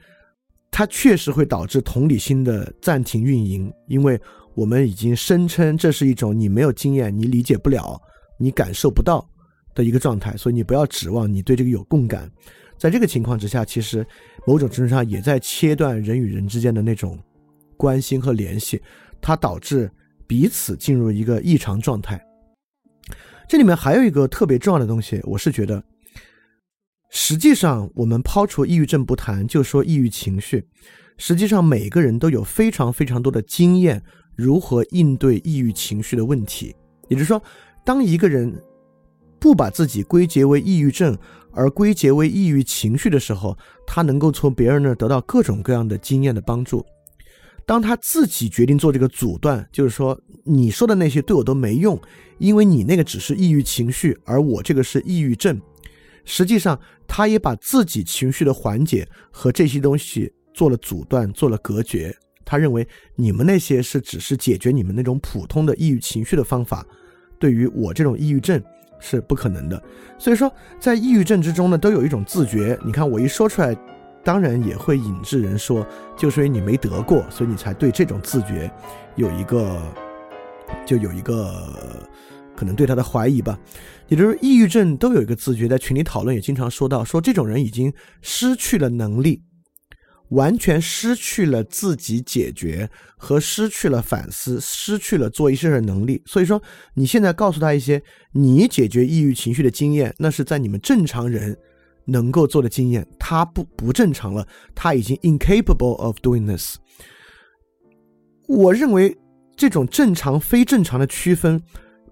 [0.69, 4.21] 它确实会导致同理心的暂停运营，因为
[4.53, 7.99] 我们已经声称这是一种你没有经验、你理解不了、
[8.37, 9.27] 你感受不到
[9.73, 12.31] 的一个状态，所以你不要指望你对这个有共感。
[12.77, 14.05] 在这个情况之下，其实
[14.45, 17.17] 某种程度上也在切断人与人之间的那种
[17.77, 18.81] 关心和联系，
[19.23, 19.89] 它导致
[20.27, 22.21] 彼此进入一个异常状态。
[23.47, 25.81] 这里面还有一个特别重要的东西，我是觉得，
[27.09, 30.67] 实际上我们抛除抑郁症不谈，就说抑郁情绪，
[31.17, 34.03] 实际上每个人都有非常非常多的经验，
[34.35, 36.75] 如何应对抑郁情绪的问题。
[37.07, 37.41] 也就是说，
[37.85, 38.53] 当一个人
[39.39, 41.17] 不把自己归结为抑郁症，
[41.53, 43.57] 而归结为抑郁情绪的时候，
[43.87, 46.85] 他能够从别人那儿得到各种各样的经验的帮助。
[47.65, 51.99] 当他自己决定做这个阻断，就是说你说的那些对我都没用，
[52.37, 55.59] 因为你那个只是抑郁情绪，而我这个是抑郁症。
[56.25, 62.15] 实际上，他也把自己情绪的缓解和这些东西做了阻断，做了隔绝。
[62.45, 66.85] 他认为你们那些是只是解决你们那种普通的抑郁情绪的方法，
[67.39, 68.61] 对于我这种抑郁症。
[69.05, 69.83] 是不可能的，
[70.17, 70.49] 所以说
[70.79, 72.79] 在抑郁症之中呢，都有一种自觉。
[72.85, 73.75] 你看我一说出来，
[74.23, 75.85] 当然也会引致人说，
[76.17, 78.71] 就是因为你没得过，所以你才对这种自觉
[79.15, 79.81] 有一个，
[80.85, 81.69] 就有一个
[82.55, 83.59] 可能对他的怀疑吧。
[84.07, 89.43] 也就是抑郁症都有一个自觉，在群里讨论也经常说到，说这种人已经失去了能力。
[90.29, 96.19] 完全失去了自己解决和失去了反思，失去了做一些事的能力。
[96.25, 96.59] 所以说，
[96.95, 101.55] 你现在告诉他一些你解决抑郁情绪的经验，那是在你们正常人
[102.05, 103.07] 能够做的经验。
[103.19, 106.77] 他不不正常了，他已经 incapable of doing this。
[108.47, 109.15] 我认为
[109.55, 111.61] 这种正常非正常的区分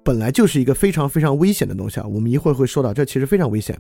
[0.04, 2.08] 本来就是一个非常非常危险的东西啊。
[2.08, 3.80] 我们一会儿会说到，这其实非常危险。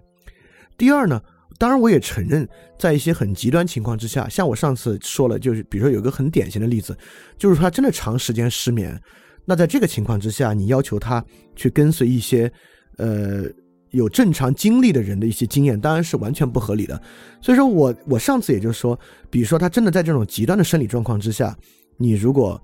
[0.78, 1.22] 第二呢？
[1.60, 2.48] 当然，我也承认，
[2.80, 6.98] 在一些很极端情况之下，像我上次说了，就是比如说有个很典型的例子，
[7.38, 9.00] 就是他真的长时间失眠，
[9.46, 11.24] 那在这个情况之下，你要求他
[11.56, 12.52] 去跟随一些，
[12.98, 13.44] 呃，
[13.92, 17.02] 有正常经历的人的一些经验，当然是完全不合理的。
[17.42, 19.00] 所以说我我上次也就是说，
[19.30, 21.56] 比如说他真的在这种极端的生理状况之下，
[21.98, 22.62] 你如果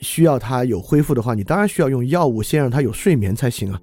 [0.00, 3.80] 需要他有恢复的话，你当然需要用药物先让他有睡眠才行啊。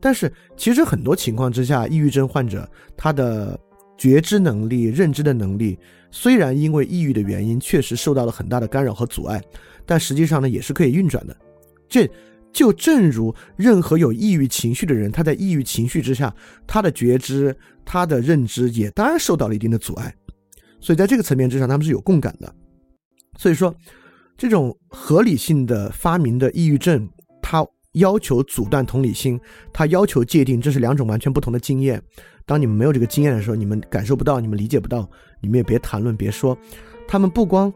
[0.00, 3.58] 但是，其实很多情况之下，抑郁症患者他的
[3.98, 5.78] 觉知能力、认知的能力，
[6.10, 9.40] 虽然因为抑郁的原因确实受到了很大的干扰和阻碍，
[9.84, 11.36] 但实际上呢，也是可以运转的。
[11.86, 12.10] 这
[12.52, 16.34] 就正如任何有抑郁情绪的人，他在抑郁情绪之下，
[16.66, 20.14] 他的觉知、他的认知也当然受到了一定的阻碍。
[20.80, 22.54] 所以，在这个层面之上，他们是有共感的。
[23.36, 23.74] 所以说，
[24.36, 27.08] 这种合理性的发明的抑郁症，
[27.42, 27.66] 它。
[27.94, 29.36] 要求阻断同理心，
[29.72, 32.00] 他要求界定，这是两种完全不同的经验。
[32.46, 35.10] 当你们没有这个经验的时候，你们感受不到，你们理解不到，
[35.40, 36.56] 你们也别谈论，别说。
[37.08, 37.72] 他们不光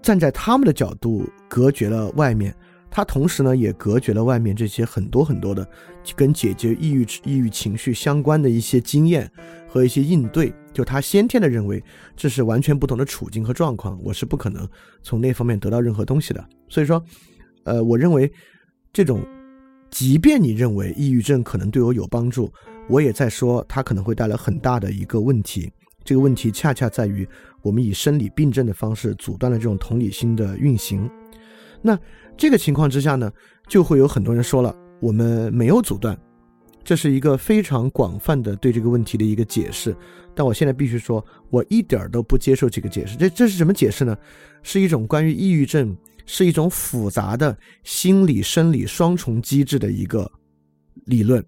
[0.00, 2.56] 站在他们的角度隔绝了外面，
[2.96, 5.68] 他同时呢也隔绝了外面这些很多很多的
[6.16, 9.30] 跟解决抑郁抑郁情绪相关的一些经验
[9.68, 10.50] 和一些应对。
[10.72, 11.84] 就他先天的认为
[12.16, 14.66] 这是完全不同的处境和状况，我是不可能
[15.02, 16.42] 从那方面得到任何东西的。
[16.70, 17.04] 所以说，
[17.64, 18.32] 呃，我认为。
[18.94, 19.22] 这种，
[19.90, 22.50] 即便你认为抑郁症可能对我有帮助，
[22.88, 25.70] 我也在说它可能会带来很大的一个问题。
[26.02, 27.28] 这个问题恰恰在于
[27.60, 31.06] 我们以生理病症的方式阻断了这种同理心的运行。
[31.82, 31.98] 那
[32.36, 33.32] 这个情况之下呢，
[33.68, 36.18] 就会有很多人说了，我们没有阻断，
[36.84, 39.96] 这是一个非常广泛的对这个问题的一个解释。
[40.34, 43.16] 但我现在必须说，我一点都不接受这个解释。
[43.16, 44.16] 这这是什么解释呢？
[44.62, 45.96] 是一种关于抑郁症。
[46.28, 50.28] 是一种复杂的心理生理双重机制的一个
[51.04, 51.40] 理论，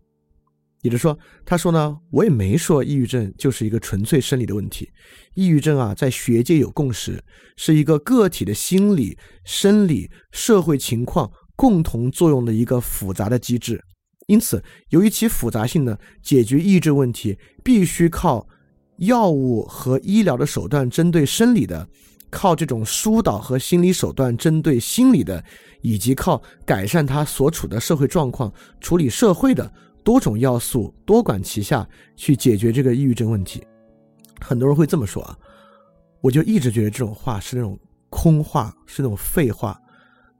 [0.82, 4.88] 也就是说，他说呢，我也没说抑郁症就是一个纯粹生理的问题。
[5.34, 7.22] 抑郁症啊，在学界有共识，
[7.56, 13.82] 是一个个体的心理、生理、社会情况共同作用的一个复杂的机制。
[14.28, 18.46] 因此，由于其复杂性呢，解决抑郁症问题必须靠
[18.98, 21.88] 药物和医疗的手段针对生理的，
[22.30, 25.42] 靠这种疏导和心理手段针对心理的，
[25.82, 29.72] 以及靠改善他所处的社会状况、处理社会的。
[30.08, 33.62] 多种要素多管齐下去解决这个抑郁症问题，
[34.40, 35.36] 很多人会这么说啊，
[36.22, 39.78] 我就一直觉得这种话是那种空话，是那种废话。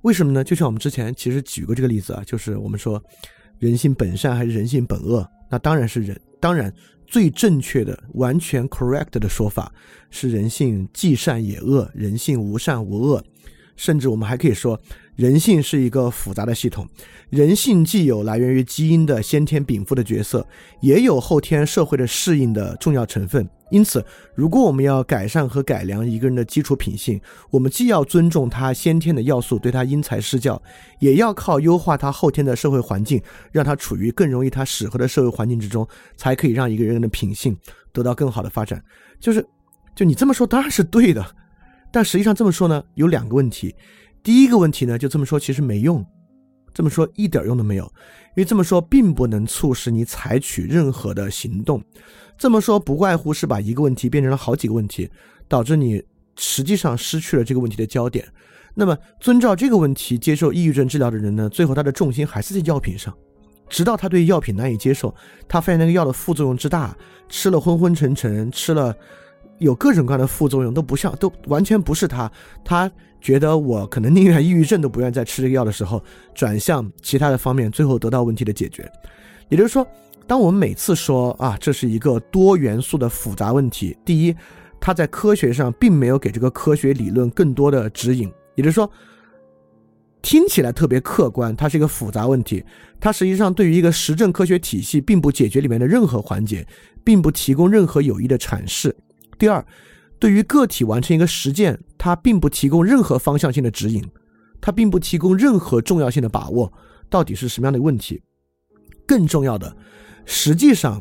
[0.01, 0.43] 为什么呢？
[0.43, 2.99] 就像我们之前其实举过这个例子啊，就是我们说
[3.59, 5.29] 人性本善还是人性本恶？
[5.51, 6.73] 那当然是人，当然
[7.07, 9.71] 最正确的、完全 correct 的说法
[10.09, 13.23] 是人性既善也恶，人性无善无恶，
[13.79, 14.79] 甚至我们还可以说。
[15.17, 16.89] 人性是一个复杂的系统，
[17.29, 20.47] 人性既有来源于基因的先天禀赋的角色，
[20.81, 23.45] 也有后天社会的适应的重要成分。
[23.73, 24.05] 因此，
[24.37, 30.63] 如果我们要改善和改良一个人的基础品性，我们既要尊重他先天的要素，对他因材施教，
[31.01, 35.85] 也要靠优化他后天的社会环境，让他处于更容易他适合的社会环境之中，
[36.17, 37.57] 才可以让一个人的品性
[37.93, 38.81] 得到更好的发展。
[39.19, 39.45] 就是，
[39.97, 41.27] 就你这么说当然是对的，
[41.91, 43.75] 但实际上这么说呢，有两个问题。
[44.23, 46.05] 第一个问题呢，就这么说其实没用，
[46.75, 51.83] 这么说一点用都没有，因为这么说并不能促使你采取任何的行动。
[52.37, 55.09] 这么说不外乎是把一个问题变成了好几个问题，
[55.49, 56.03] 导致你
[56.37, 58.27] 实际上失去了这个问题的焦点。
[58.75, 63.13] 那么遵照这个问题接受抑郁症治疗的人呢，最后他的重心还是在药品上，
[63.69, 65.13] 直到他对药品难以接受，
[65.49, 66.97] 他发现那个药的副作用之大，
[67.29, 68.95] 吃了昏昏沉沉，吃了
[69.59, 72.31] 有各种各样的副作用，都不像，都完全不是他，
[72.65, 72.91] 他。
[73.21, 76.01] 觉得我可能宁愿抑郁症都不愿再吃这个药的时候，
[76.37, 78.89] 转向其他的方面，最后得到问题的解决。
[79.49, 79.85] 也就是说，
[80.25, 84.33] 当我们每次说啊，这是一个多元素的复杂问题，第一，
[84.79, 88.33] 它在科学上并没有给这个科学理论更多的指引。
[88.55, 88.89] 也就是说，
[90.23, 92.65] 听起来特别客观，它是一个复杂问题，
[93.01, 96.65] 它实际上对于一个实证科学体系并不解决里面的任何环节，
[97.03, 98.95] 并不提供任何有益的阐释。
[99.39, 99.65] 第二。
[100.21, 104.05] 对于个体完成一个实践，它并不提供任何方向性的指引，
[104.61, 106.73] 它并不提供任何重要性的把握，
[107.09, 108.21] 到底是什么样的问题？
[109.07, 109.77] 更重要的，
[110.27, 111.01] 实际上，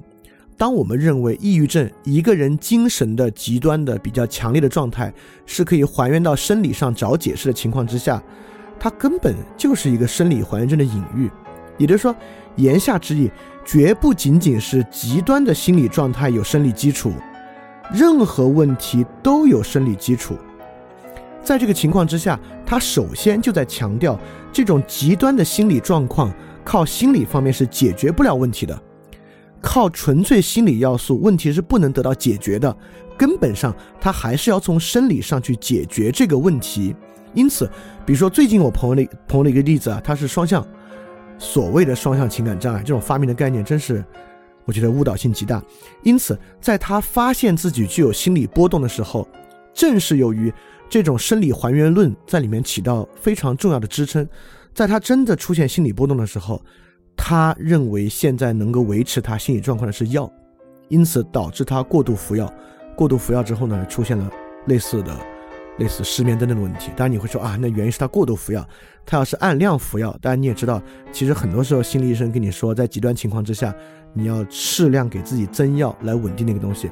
[0.55, 5.11] 当我们认为抑郁症一个人精神的极端的比较强烈的状态
[5.47, 8.21] 是可以还原到生理上找解释的情况之下，
[8.79, 11.27] 它根本就是一个生理还原症的隐喻。
[11.79, 12.15] 也就是说，
[12.55, 13.31] 言下之意，
[13.65, 17.11] 绝不仅仅是极端的心理状态有生理基础。
[17.93, 20.35] 任何问题都有生理基础，
[21.43, 24.19] 在这个情况之下，他首先就在强调，
[24.51, 26.33] 这种极端的心理状况
[26.65, 28.77] 靠心理方面是解决不了问题的，
[29.61, 32.75] 靠纯粹心理要素，问题是不能得到解决的。
[33.17, 36.95] 根本上，他还是要从生理上去解决这个问题。
[37.33, 37.69] 因此，
[38.05, 40.65] 比如说最近我朋友的朋友的一个例子啊，他是双向，
[41.39, 44.03] 所谓的双向情感障碍这种发明的概念，真是。
[44.67, 45.63] 我觉得误导性极大，
[46.03, 49.25] 因此，在他发现自己具有心理波动的时候，
[49.73, 50.53] 正是由于
[50.89, 54.27] 这种生理还原论在里面起到非常重要的支撑。
[54.73, 56.61] 在他真的出现心理波动的时候，
[57.15, 60.29] 他认为现在能够维持他心理状况的是药，
[60.89, 62.53] 因此导致他过度服药。
[62.97, 64.29] 过度服药之后呢，出现了
[64.65, 65.17] 类似的。
[65.77, 68.67] 类似失眠等等的问题，当然你会说啊，那原因是他过度服药。
[69.05, 73.71] 他要是按量服药，当然你也知道，其实很多时候心理医生跟你说，在极端情况之下，
[74.13, 76.89] 你要适量给自己增药来稳定那个东西。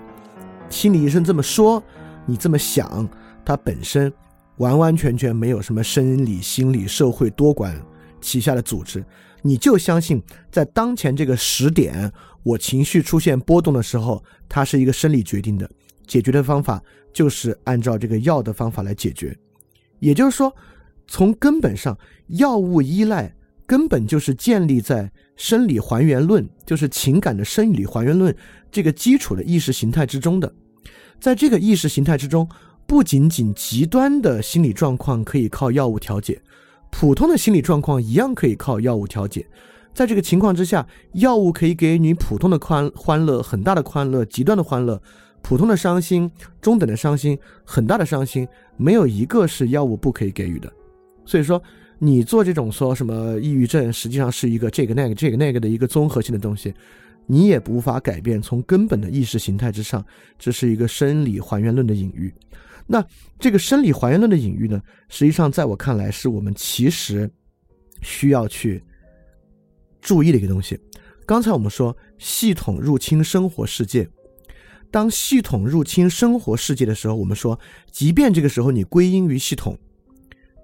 [0.69, 1.81] 心理医生这么说，
[2.25, 3.07] 你这么想，
[3.43, 4.11] 他本身
[4.57, 7.79] 完完全全没有什么生理、心理、社会多管
[8.21, 9.03] 齐下的组织，
[9.41, 12.11] 你就相信在当前这个时点，
[12.43, 15.69] 我情绪出现波动的时候，它是一个生理决定的。
[16.07, 19.35] 解决的方法就是按照这个药的方法来解决，
[19.99, 20.53] 也就是说，
[21.07, 21.97] 从根本上，
[22.27, 23.33] 药物依赖
[23.67, 28.35] 根本就是建立在生理还原论，就是情感的生理还原论
[28.71, 30.53] 这个基础的意识形态之中的。
[31.19, 32.47] 在这个意识形态之中，
[32.85, 36.41] 不仅仅极端的心理状况可以靠药物调节，
[36.91, 39.45] 普通的心理状况一样可以靠药物调节。
[39.93, 45.01] 在这个情况之下，药物可以给你普通的欢欢乐、很大的欢乐、极端的欢乐。
[45.41, 48.47] 普通的伤心、中等的伤心、很大的伤心，
[48.77, 50.73] 没有一个是药物不可以给予的。
[51.23, 51.61] 所以说，
[51.99, 56.73] 你做这种说什么抑郁症，实际上是一个这个那个这个那个的一个综合性的东西，
[57.25, 60.05] 你也无法改变从根本的意识形态之上，
[60.37, 62.33] 这是一个生理还原论的隐喻。
[62.87, 63.03] 那
[63.39, 67.29] 这个生理还原论的隐喻呢，实际上在我看来，是我们其实
[68.01, 68.83] 需要去
[70.01, 70.79] 注意的一个东西。
[71.25, 74.07] 刚才我们说系统入侵生活世界，
[74.91, 79.75] 当系统入侵生活世界的时候，我们说，即便这个时候你归因于系统，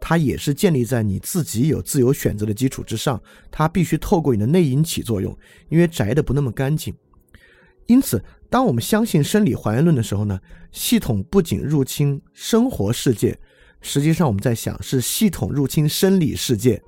[0.04, 3.22] 它也是建立在你自己有自由选择的基础之上，
[3.52, 5.38] 它必须透过你的内因起作用，
[5.70, 6.91] 因为宅的不那么干净。
[7.86, 10.39] 因此，当我们相信生理还原论的时候呢，
[10.72, 13.38] 系统不仅入侵生活世界，
[13.80, 16.82] 实际上我们在想是系统入侵生理世界。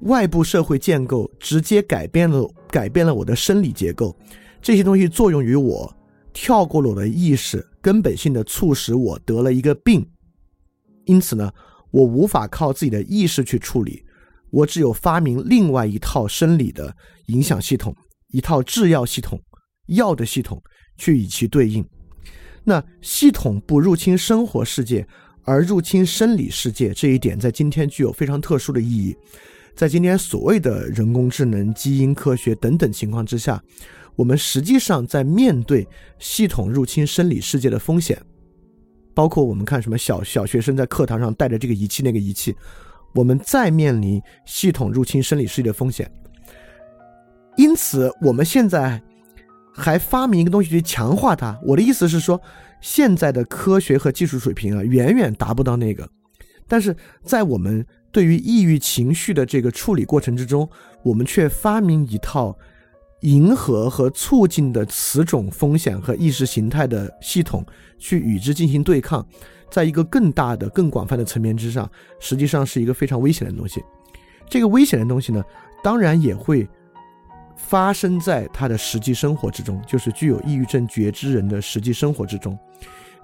[0.00, 4.16] 外部社会建构直接改变了改变了我的生理结构，
[4.60, 5.96] 这些东西作用于我，
[6.32, 10.04] 跳过了我的意识，根本性的促使我得了一个病。
[11.06, 11.52] 因此呢，
[11.90, 14.02] 我无法靠自己的意识去处理，
[14.50, 16.94] 我只有发明另外一套生理的
[17.26, 17.94] 影响系统，
[18.28, 19.40] 一套制药系统，
[19.88, 20.62] 药的系统
[20.96, 21.84] 去与其对应。
[22.64, 25.06] 那系统不入侵生活世界，
[25.42, 29.16] 而入侵生理世界，这一点在今天具有非常特殊的意义。
[29.74, 33.60] 在今天所谓的人工智能、基因科学等等情况之下，
[34.14, 35.88] 我们实际上在面对
[36.18, 38.22] 系统入侵生理世界的风险，
[39.14, 42.54] 包括我们看什么小小学生在课堂上带着这个仪器那个仪器，
[43.14, 46.10] 我们在面临系统入侵生理世界的风险。
[47.56, 49.02] 因此，我们现在
[49.74, 51.58] 还发明一个东西去强化它。
[51.64, 52.40] 我的意思是说，
[52.80, 56.08] 现在的科学和技术水平啊，远远达不到那个，
[56.66, 57.86] 但是在我们。
[58.12, 60.68] 对于抑郁情绪的这个处理过程之中，
[61.02, 62.54] 我们却发明一套
[63.22, 67.64] 迎合和促进的此种风险和意识形态的系统，
[67.98, 69.26] 去与之进行对抗，
[69.70, 73.82] 在一个更大的、更广泛的层面之上，实际上是一个非常危险的东西。
[74.48, 75.42] 这个危险的东西呢，
[75.82, 76.68] 当然也会
[77.56, 82.58] 发生在他的实际生活之中，就是具有抑郁症觉知人的实际生活之中。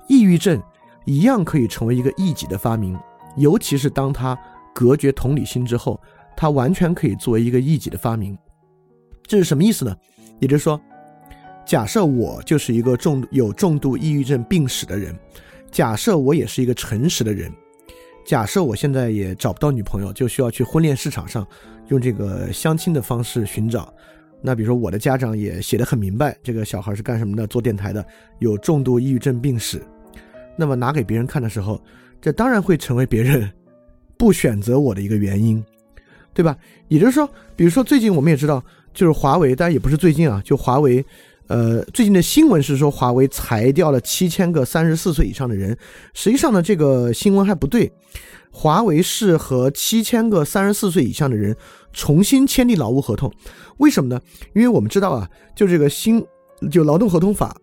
[0.08, 0.60] 抑郁症
[1.04, 2.98] 一样可以成为一个异己的发明，
[3.36, 4.38] 尤其是当他。
[4.74, 6.00] 隔绝同理心之后，
[6.36, 8.38] 它完全可以作为一个异己的发明。
[9.28, 9.94] 这是什么意思呢？
[10.40, 10.80] 也就是说，
[11.66, 15.14] 假设我就是一个重有重度抑郁症病史的人，
[15.70, 17.52] 假设我也是一个诚实的人，
[18.24, 21.46] 假设我现在也找不到女朋友，就需要去婚恋市场上
[21.88, 23.92] 用这个相亲的方式寻找。
[24.40, 27.46] 那比如说，我的家长也写的很明白，这个小孩是干什么的？
[27.46, 28.02] 做电台的，
[28.38, 29.82] 有重度抑郁症病史。
[30.56, 31.80] 那么拿给别人看的时候，
[32.20, 33.50] 这当然会成为别人。
[34.16, 35.64] 不选择我的一个原因，
[36.34, 36.58] 对吧？
[36.88, 38.60] 也就是说，比如说最近我们也知道，
[38.92, 41.04] 就是华为，但也不是最近啊，就华为，
[41.46, 45.76] 呃，最近的新闻是说华为裁掉了七千个三十四岁以上的人。
[46.14, 47.90] 实际上呢，这个新闻还不对，
[48.50, 51.56] 华为是和七千个三十四岁以上的人
[51.92, 53.32] 重新签订劳务合同。
[53.78, 54.20] 为什么呢？
[54.54, 56.24] 因为我们知道啊，就这个新
[56.70, 57.56] 就劳动合同法。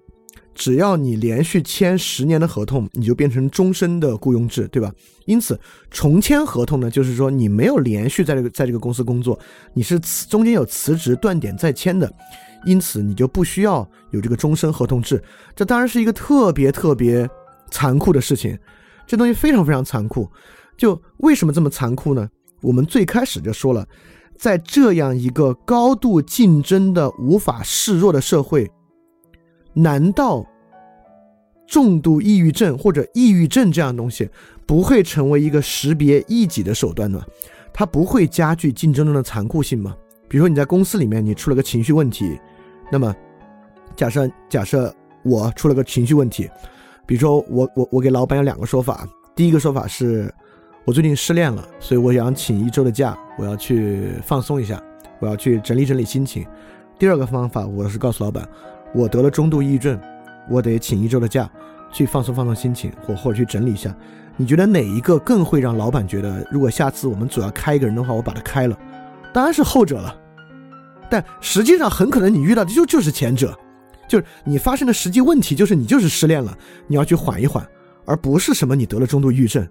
[0.56, 4.92] 只要你连续签十年的合同，你就变成终身的雇佣制，对吧？
[5.26, 5.60] 因此，
[5.92, 9.38] 重签合同呢，就是说你没有连续在这个在这个公司工作，
[9.74, 12.12] 你是辞中间有辞职断点再签的，
[12.66, 15.22] 因此你就不需要有这个终身合同制。
[15.54, 17.30] 这当然是一个特别特别
[17.70, 18.58] 残酷的事情，
[19.06, 20.28] 这东西非常非常残酷。
[20.78, 22.28] 就为什么这么残酷呢？
[22.62, 23.86] 我们最开始就说了，
[24.38, 28.72] 在这样一个高度竞争的无法示弱的社会。
[29.76, 30.44] 难道
[31.68, 34.28] 重度抑郁症或者抑郁症这样东西
[34.66, 37.24] 不会成为一个识别异己的手段吗？
[37.74, 39.96] 它不会加剧竞争中的残酷性吗？
[40.28, 42.40] 比如说你在公司里面你出了个情绪问题，
[42.92, 43.14] 那么
[43.96, 46.50] 假设假设我出了个情绪问题，
[47.06, 50.34] 比如说我我我给老板有两个说法，第一个说法是
[50.86, 54.82] 我最近失恋了，所以我想请一周的假，我要去放松一下，
[55.20, 56.46] 我要去整理整理心情。
[56.98, 58.48] 第二个方法我是告诉老板。
[58.96, 60.00] 我得了中度抑郁症，
[60.50, 61.50] 我得请一周的假，
[61.92, 63.94] 去放松放松心情，或或者去整理一下。
[64.38, 68.80] 你觉得哪一个更会让老板觉得，如果下次我们组要开一个人的话，我把他开了？
[69.34, 70.16] 当然是后者了。
[71.10, 73.54] 但实际上很可能你遇到的就就是前者，
[74.08, 77.68] 就是你发生的实际问题就是你就是失恋了，你要去缓一缓，
[78.06, 79.68] 而不是什么你得了中度抑郁症。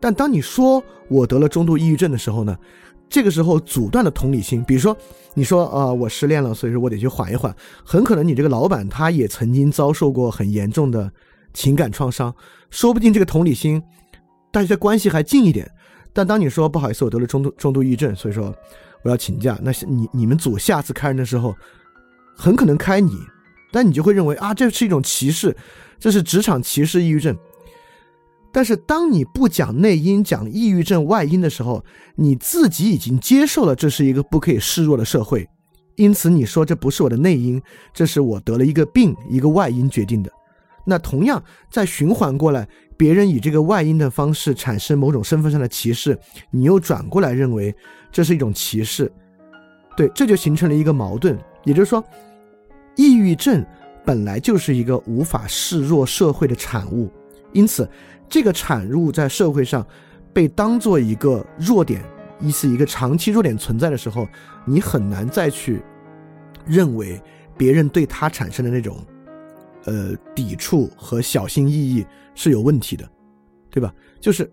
[0.00, 2.58] 但当你说我得了中度抑郁症的时候呢？
[3.14, 4.96] 这个时候阻断了同理心，比如说，
[5.34, 7.54] 你说啊，我失恋了，所以说我得去缓一缓。
[7.84, 11.08] 很可能你这个老板他也曾经遭受过很严重的
[11.52, 12.34] 情感创伤，
[12.70, 13.80] 说不定这个同理心，
[14.50, 15.70] 大家关系还近一点。
[16.12, 18.52] 但当你说不好意思，我得了中度中度抑郁症，所以说
[19.04, 21.54] 我要请假，那你你们组下次开人的时候，
[22.36, 23.16] 很可能开你，
[23.70, 25.56] 但你就会认为啊，这是一种歧视，
[26.00, 27.38] 这是职场歧视抑郁症。
[28.54, 31.84] 但是，当你不讲内因，讲抑郁症外因的时候，
[32.14, 35.48] 你自己已经接受了这是一个不可以示弱的社会，
[35.96, 37.60] 因此你说这不是我的内因，
[37.92, 40.30] 这是我得了一个病，一个外因决定的。
[40.86, 46.16] 那同样，再循环过来，别人以这个外因的方式产生某种身份上的歧视，
[46.52, 47.74] 你又转过来认为
[48.12, 49.12] 这是一种歧视，
[49.96, 52.04] 对，这就形成了一个矛盾，也就是说，
[52.94, 53.66] 抑郁症
[54.04, 57.10] 本来就是一个无法示弱社会的产物，
[57.54, 57.88] 因此，
[58.28, 59.86] 这个产物在社会上
[60.34, 62.04] 被当做一个弱点，
[62.38, 64.28] 一是一个长期弱点存在的时候，
[64.66, 65.82] 你很难再去
[66.66, 67.18] 认为
[67.56, 69.02] 别人对他产生的那种
[69.84, 73.08] 呃抵触和小心翼翼是有问题的，
[73.70, 73.90] 对吧？
[74.20, 74.52] 就是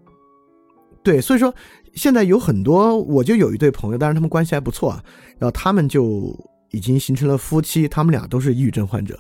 [1.04, 1.54] 对，所以说。
[1.94, 5.04] 现在有很多，我就有一对朋友，当然他们关系还不错啊。
[5.38, 6.34] 然后他们就
[6.70, 9.20] 已经形成了夫妻，他们俩都是抑郁症患者，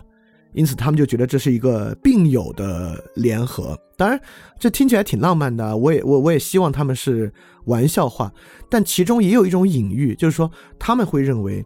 [0.53, 3.77] 因此他们就觉得这是一个病友的联合。
[3.97, 4.19] 当然，
[4.59, 7.31] 这听起来挺浪漫的，我也我我也希望他们是
[7.65, 8.31] 玩笑话，
[8.69, 10.49] 但其中也有一种隐喻，就是说
[10.79, 11.65] 他们会认为，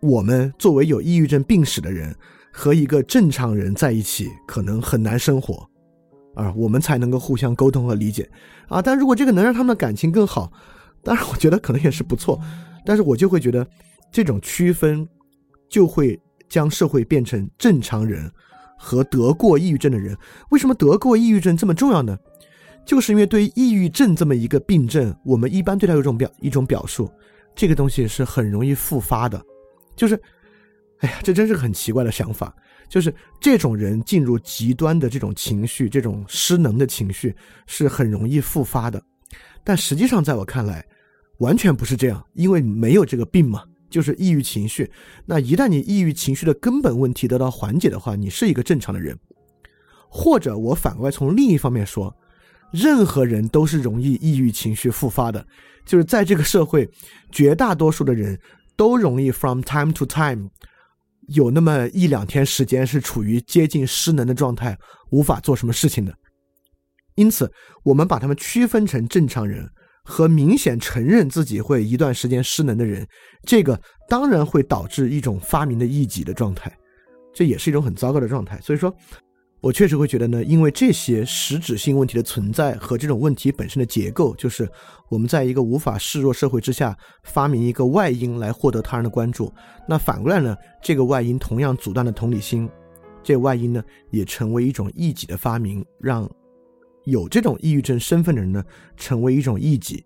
[0.00, 2.14] 我们作为有抑郁症病史的人
[2.52, 5.68] 和一个正常人在一起，可能很难生活。
[6.34, 8.28] 啊，我们才能够互相沟通和理解，
[8.68, 10.52] 啊，但如果这个能让他们的感情更好，
[11.02, 12.40] 当然我觉得可能也是不错，
[12.84, 13.66] 但是我就会觉得
[14.12, 15.06] 这种区分
[15.68, 16.16] 就会
[16.48, 18.30] 将社会变成正常人
[18.76, 20.16] 和得过抑郁症的人。
[20.50, 22.18] 为什么得过抑郁症这么重要呢？
[22.84, 27.10] 就是因为对抑郁症这么一个病症，我们一般对它有种表一种表述，
[27.54, 29.42] 这个东西是很容易复发的，
[29.94, 30.18] 就是，
[31.00, 32.54] 哎呀，这真是很奇怪的想法。
[32.88, 37.36] 就是这种人进入极端的这种情绪，这种失能的情绪
[37.66, 39.02] 是很容易复发的，
[39.62, 40.82] 但实际上在我看来，
[41.40, 44.90] 完全不是这样，因为没有这个病嘛，就是抑郁情绪。
[45.26, 49.18] 那一旦你抑郁情绪的根本问题得到缓解的话，你是一个正常的人。
[50.08, 52.14] 或者我反过来从另一方面说，
[52.70, 55.46] 任何人都是容易抑郁情绪复发的，
[55.84, 56.88] 就是在这个社会，
[57.30, 58.38] 绝大多数的人
[58.76, 60.48] 都容易 from time to time。
[61.28, 64.78] 有那么一两天时间是处于接近失能的状态，
[65.10, 66.14] 无法做什么事情的。
[67.16, 69.68] 因此，我们把他们区分成正常人
[70.08, 73.06] 和明显承认自己会一段时间失能的人，
[73.42, 73.78] 这个
[74.08, 76.74] 当然会导致一种发明的异己的状态，
[77.32, 78.58] 这也是一种很糟糕的状态。
[78.60, 78.92] 所以说。
[79.60, 84.70] 我确实会觉得呢，因为这些实质性问题的存在和这种问题本身的结构，就是
[85.08, 89.52] 我们在一个无法示弱社会之下发明一个外因来获得他人的关注。
[89.88, 92.70] 那反过来呢，这个外因同样阻断了同理心，
[93.20, 93.82] 这外因呢
[94.12, 96.30] 也成为一种异己的发明，让
[97.10, 98.64] 有这种抑郁症身份的人呢
[98.96, 100.04] 成为一种异己。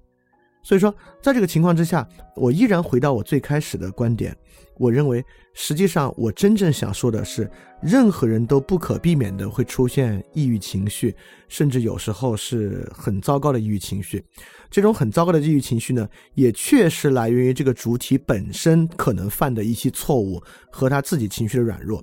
[0.64, 4.36] 所以说，在这个情况之下，我依然回到我最开始的观点。
[4.78, 5.22] 我认为，
[5.54, 7.50] 实际上我真正想说的是，
[7.82, 11.14] 任何人都不可避免的会出现抑郁情绪，
[11.48, 14.24] 甚至有时候是很糟糕的抑郁情绪。
[14.70, 20.40] 这种很糟糕的抑郁情绪呢，也确实来源于这个主体本身可能犯的一些错误
[20.70, 22.02] 和他自己情绪的软弱。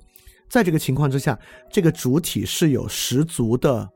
[0.50, 1.38] 在这个情况之下，
[1.70, 3.88] 这个主体是有十足的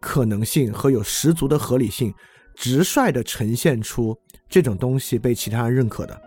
[0.00, 2.14] 可能性和有十足的合理性。
[2.60, 4.18] 直率地呈现出
[4.48, 6.20] 这种东西被其他人认可的，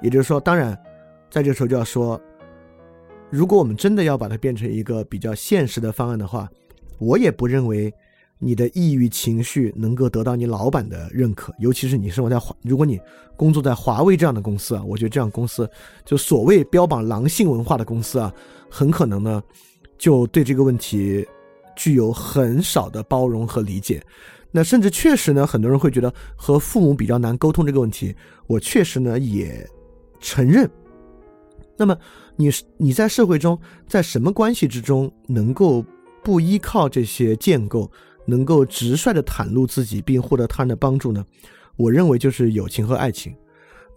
[0.00, 0.74] 也就是说，当然，
[1.30, 2.18] 在这时候就要说，
[3.28, 6.48] 如果我们真的要把它变成一个比较现实的方案的话，
[6.98, 7.92] 我也不认为
[8.38, 12.98] 你的抑郁情绪能够得到你老板的认可，尤其是你生活在华，如果你
[13.36, 15.70] 工作在华为这样的公司啊，我觉得这样公司
[16.02, 18.32] 就所谓标榜狼性文化的公司啊，
[18.70, 19.42] 很可能呢
[19.98, 21.28] 就对这个问题
[21.76, 24.02] 具有很少的包容和理解。
[24.50, 28.14] 那甚至确实呢，很多人会觉得和父母比较难沟通这个问题，
[28.46, 29.68] 我确实呢也
[30.20, 30.70] 承认。
[31.76, 31.96] 那么
[32.36, 33.58] 你你在社会中，
[33.88, 35.84] 在什么关系之中能够
[36.22, 37.90] 不依靠这些建构，
[38.26, 41.24] 能够直率的袒露自己并获得他人的帮助呢？
[41.76, 43.34] 我认为就是友情和爱情。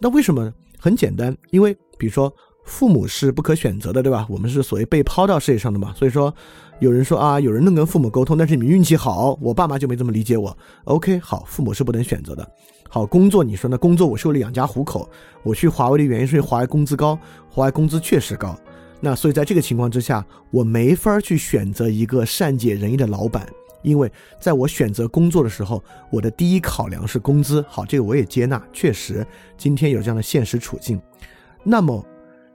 [0.00, 0.52] 那为什么？
[0.78, 2.34] 很简单，因为比如说。
[2.68, 4.26] 父母是不可选择的，对吧？
[4.28, 5.94] 我们是所谓被抛到世界上的嘛。
[5.94, 6.34] 所以说，
[6.78, 10.54] 有人说啊，有人能跟父母沟通，但是你们运气好，我爸妈就没这么理解我。
[10.84, 12.46] OK，好，父母是不能选择的。
[12.88, 15.08] 好，工作，你说那工作我是为了养家糊口，
[15.42, 17.18] 我去华为的原因是华为工资高，
[17.48, 18.54] 华为工资确实高。
[19.00, 23.46] 那所以在这个情况之下，我没法去选择一个善解人意的老板，
[23.82, 27.64] 因为在我选择工作的时候，我的第一考量是工资。
[27.68, 31.00] 好，这个我也接纳，确实今天有这样的现实处境。
[31.64, 32.04] 那么。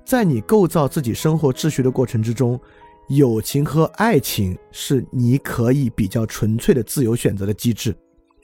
[0.04, 2.60] 在你构造自己生活秩序的过程之中，
[3.16, 7.94] 友情和爱情是你可以比较纯粹的自由选择的机制。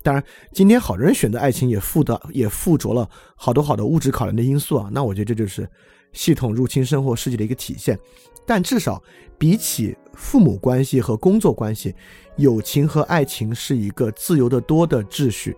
[0.04, 4.90] 当然，今天好多人选择爱情也附的也附着了好多好多物质考量的因素啊。
[4.92, 5.66] 那我觉得这就是
[6.12, 7.98] 系统入侵生活世界的一个体现。
[8.46, 9.02] 但至少
[9.38, 11.96] 比起父母关系和工作关系，
[12.36, 15.56] 友情和爱情是一个自由的多的秩序。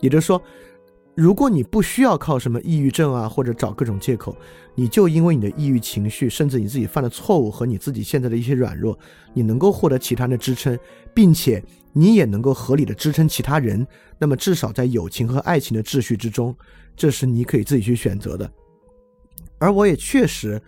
[0.00, 0.40] 也就是说。
[1.16, 4.36] 如果你不需要靠什么抑郁症啊，或者找各种借口，
[4.74, 8.96] 你就因为你的抑郁情绪，甚至你自己犯的错误和你自己现在的一些软弱，
[9.32, 10.78] 你能够获得其他人的支撑，
[11.14, 11.64] 并且
[11.94, 13.86] 你也能够合理的支撑其他人，
[14.18, 16.54] 那么至少在友情和爱情的秩序之中，
[16.94, 18.50] 这是你可以自己去选择的。
[19.58, 20.60] 而我也确实，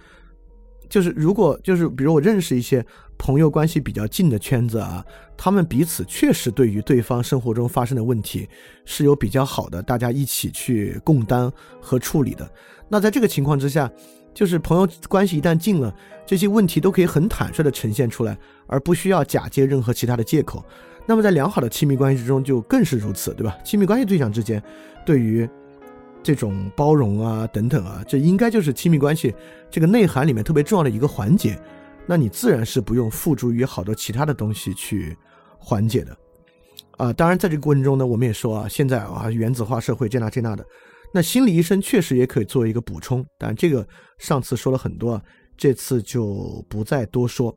[0.88, 2.82] 就是如果就是比如我认识一些
[3.18, 5.04] 朋友关系比较近的圈子啊，
[5.36, 8.48] 他们彼此确实对于对方生活中发生的问题
[8.84, 12.48] 是有比较好的，大家一起去共担和处理的。
[12.88, 13.90] 那在这个情况之下，
[14.32, 15.94] 就是朋友关系一旦近了，
[16.24, 20.64] 这些问题都可以很坦率的呈现出来，而不需要假借任何其他的借口。
[21.04, 23.58] 那么在良好的亲密关系之中就更是如此，对吧？
[23.64, 24.62] 亲密关系对象之间
[25.04, 25.48] 对于
[26.22, 29.34] 这种包容啊等等啊，这应该就是亲密关系
[29.70, 31.58] 这个内涵里面特别重要的一个环节。
[32.08, 35.14] 那你自然是不用付诸于好多其他的东西去
[35.58, 36.16] 缓解的
[36.96, 37.12] 啊。
[37.12, 40.64] 当然，在这个过程中呢，我们也说啊，现在啊原子化社会这那这那的。
[41.12, 43.86] 那心理医生确实也可以作为一个补充，但这个
[44.18, 45.22] 上次说了很多啊，
[45.56, 47.54] 这次就不再多说。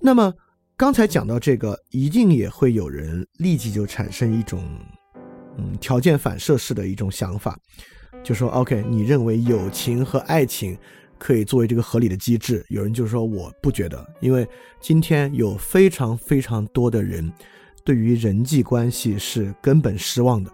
[0.00, 0.32] 那么
[0.76, 4.62] 刚才讲到这个，一定也会有人立即就产生一种
[5.56, 7.56] 嗯条件反射式的一种想法，
[8.22, 10.76] 就说 OK，你认为友情和爱情
[11.18, 12.64] 可以作为这个合理的机制？
[12.68, 14.46] 有人就说我不觉得，因为
[14.80, 17.32] 今天有非常非常多的人
[17.84, 20.50] 对于人际关系是根本失望的。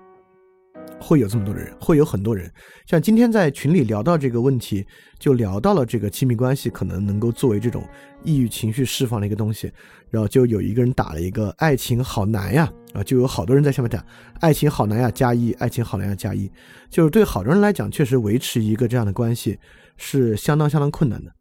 [1.01, 2.53] 会有这么多的人，会有很多人，
[2.87, 4.87] 像今天在群里聊到这个问题，
[5.19, 7.83] 就聊到了这个亲密关系可能能够作为这种
[8.23, 9.73] 抑郁情绪释放的一个东西，
[10.11, 14.05] 然后就有一个人打了一个“爱情好难呀”，啊，就有好多人在下面打
[14.41, 16.51] “爱情好难呀”加一，爱情好难呀加一，
[16.91, 19.59] 就是对好多人来讲，确实维持一个这样的关系
[19.97, 21.33] 是相当相当困难的。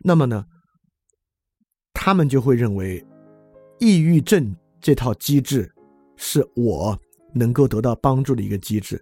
[0.00, 0.44] 那么呢，
[1.94, 3.04] 他们就会认为，
[3.78, 5.72] 抑郁症这套机制
[6.16, 6.98] 是我。
[7.38, 9.00] 能够得到帮助的一个机制，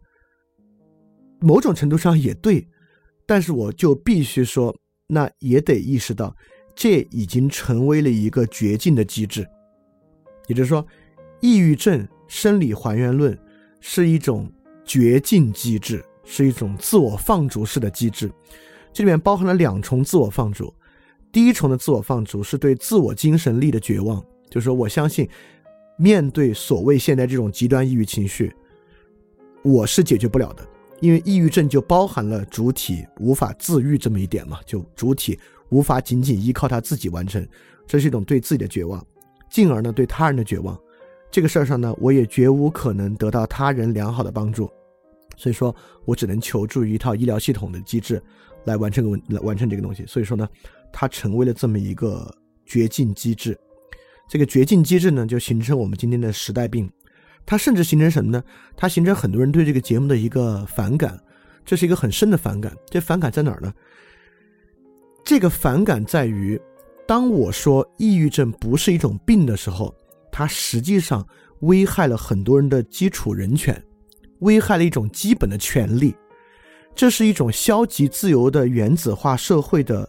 [1.41, 2.69] 某种程度上也对，
[3.25, 4.77] 但是我就必须说，
[5.07, 6.37] 那也得意识到，
[6.75, 9.47] 这已经成为了一个绝境的机制。
[10.47, 10.87] 也就是说，
[11.41, 13.37] 抑郁症生理还原论
[13.81, 14.53] 是一种
[14.85, 18.31] 绝境机制，是一种自我放逐式的机制。
[18.93, 20.73] 这里面包含了两重自我放逐，
[21.33, 25.29] 第一重的自我放逐是对自我精神力的绝望，就是说我相信。
[25.97, 28.55] 面对所谓现在这种极端抑郁情绪，
[29.63, 30.67] 我是解决不了的，
[31.01, 35.39] 因为抑郁症就包含了主体无法自愈这么一点嘛，就主体
[35.71, 37.47] 无法仅仅依靠他自己完成，
[37.87, 39.05] 这是一种对自己的绝望，
[39.51, 40.79] 进而呢对他人的绝望。
[41.31, 44.71] 这个事儿上呢，我也绝无可能得到他人良好的帮助，
[45.37, 45.75] 所以说
[46.05, 48.23] 我只能求助于一套医疗系统的机制
[48.65, 50.05] 来完成个来完成这个东西。
[50.07, 50.47] 所以说呢，
[50.93, 52.33] 它成为了这么一个
[52.67, 53.59] 绝境机制。
[54.29, 56.91] 这个绝境机制呢，就形成我们今天的时代病。
[57.45, 58.43] 它甚至形成什么呢？
[58.77, 61.17] 它形成很多人对这个节目的一个反感，
[61.65, 62.77] 这是一个很深的反感。
[62.91, 63.73] 这反感在哪儿呢？
[65.25, 66.61] 这个反感在于，
[67.07, 69.95] 当我说抑郁症不是一种病的时候，
[70.33, 71.25] 它实际上
[71.61, 73.81] 危害了很多人的基础人权，
[74.41, 76.13] 危害了一种基本的权利。
[76.97, 80.09] 这是一种消极自由的原子化社会的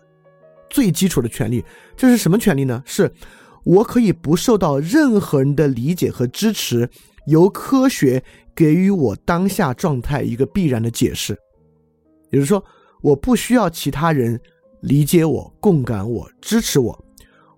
[0.72, 1.64] 最基础的权利。
[1.96, 2.82] 这是什么权利呢？
[2.84, 3.12] 是。
[3.68, 6.90] 我可以不受到任何人的理解和支持，
[7.26, 8.24] 由科学
[8.56, 11.38] 给予我当下状态一个必然的解释。
[12.32, 12.64] 也就是说，
[13.02, 14.40] 我不需要其他人
[14.80, 17.06] 理解我、共感我、支持我。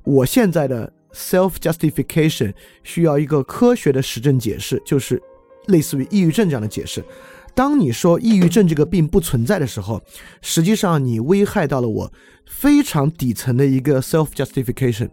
[0.04, 2.52] 我现在的 self justification
[2.82, 5.22] 需要一个科学的实证解释，就是
[5.68, 7.06] 类似于抑郁症这样的解释。
[7.54, 10.02] 当你说抑郁症这个病不存在的时候，
[10.42, 12.12] 实际上你危害到了我
[12.48, 15.10] 非常底层的一个 self justification。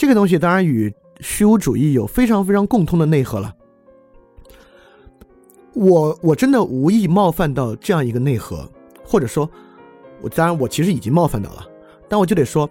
[0.00, 0.90] 这个东西当然与
[1.20, 3.54] 虚无主义有非常非常共通的内核了。
[5.74, 8.66] 我我真的无意冒犯到这样一个内核，
[9.04, 9.46] 或者说，
[10.22, 11.68] 我当然我其实已经冒犯到了，
[12.08, 12.66] 但我就得说，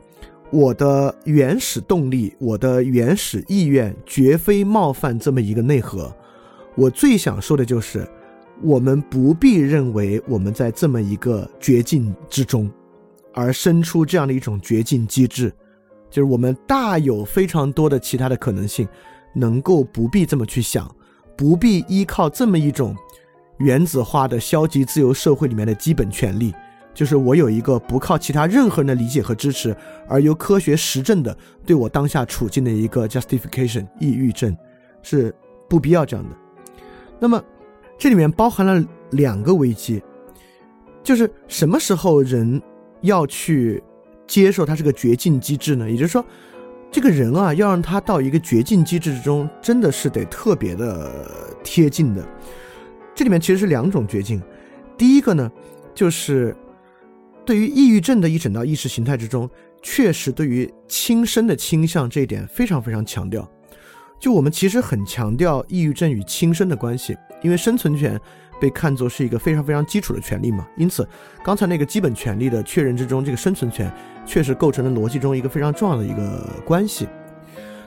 [0.49, 6.11] 我的原始动力，我的原始意愿绝非冒犯这么一个内核。
[6.73, 8.09] 我最想说的就是，
[8.63, 12.67] 我们不必认为我们在这么一个绝境之中，
[13.35, 15.53] 而生出这样的一种绝境机制。
[16.09, 18.87] 就是我们大有非常多的其他的可能性，
[19.33, 20.89] 能够不必这么去想，
[21.37, 22.95] 不必依靠这么一种
[23.57, 26.51] 原子化的消极自由社会里面的基本权利，
[26.95, 29.75] 就是我有一个不靠其他任何人的理解和支持，
[30.07, 33.85] 而由科学实证的对我当下处境的一个 justification。
[33.99, 34.57] 抑郁症
[35.03, 35.33] 是
[35.69, 36.35] 不必要这样的。
[37.19, 37.39] 那么
[37.99, 40.01] 这里面包含了两个危机，
[41.03, 42.59] 就是什么时候人
[43.01, 43.83] 要去。
[44.29, 46.23] 接受它是个绝境机制呢，也就是说，
[46.91, 52.23] 这个人啊，要让他到一个绝境机制之中，真的是得特别的贴近的。
[53.15, 54.39] 这里面其实是两种绝境，
[54.95, 55.51] 第一个呢，
[55.95, 56.55] 就是
[57.43, 59.49] 对于抑郁症的一整套意识形态之中，
[59.81, 63.49] 确实对于轻生的倾向这一点非常非常强调。
[64.19, 68.19] 就我们其实很强调抑郁症与轻生的关系，因为生存权
[68.59, 70.67] 被看作是一个非常非常基础的权利嘛。
[70.77, 71.07] 因此，
[71.43, 73.91] 刚才那个基本权利的确认之中，这个生存权
[74.25, 77.07] 确实构成了逻辑中一个非常重要的一个关系。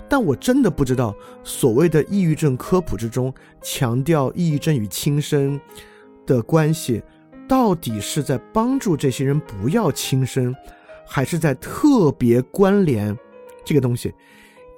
[0.09, 5.59] 但我真的不知道，所谓的抑郁症科普之中强调抑郁症与轻生
[6.27, 7.03] 的关系，
[7.49, 10.55] 到底是在帮助这些人不要轻生，
[11.07, 13.16] 还是在特别关联
[13.64, 14.12] 这个东西？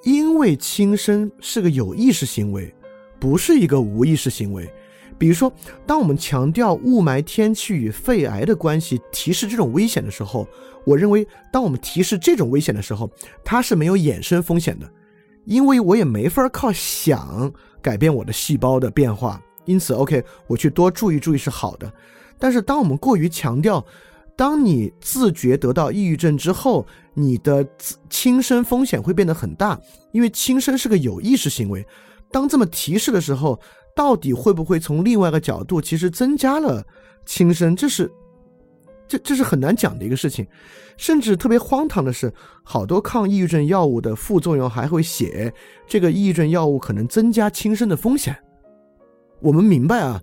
[0.04, 2.72] 因为轻生是个有意识行为，
[3.18, 4.72] 不是一个无意识行为。
[5.18, 5.52] 比如说，
[5.86, 10.46] 当我们强调雾霾天气与肺癌的关系，提示这种危险的时候，
[10.84, 13.10] 我认为，当我们提示这种危险的时候，
[13.44, 14.90] 它是没有衍生风险的。
[15.44, 17.52] 因为我也没法靠想
[17.82, 21.92] 改变我的细胞的变化，因此，OK，我去多注意注意是好的。
[22.38, 23.84] 但是，当我们过于强调，
[24.36, 27.66] 当你自觉得到抑郁症之后，你的
[28.08, 29.78] 轻生风险会变得很大，
[30.12, 31.86] 因为轻生是个有意识行为。
[32.32, 33.60] 当这么提示的时候，
[33.94, 36.84] 到底会不会从另外一个角度，其实增加了
[37.24, 37.74] 轻生？
[37.76, 38.10] 这是。
[39.06, 40.46] 这这是很难讲的一个事情，
[40.96, 42.32] 甚至特别荒唐的是，
[42.62, 45.52] 好多抗抑郁症药物的副作用还会写
[45.86, 48.34] 这个抑郁症药物可能增加轻生的风险。
[49.40, 50.22] 我们明白啊，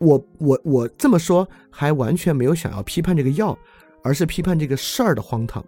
[0.00, 3.56] 我我我这么说还完全没有想要批判这个药，
[4.02, 5.62] 而是批判这个事儿的荒唐。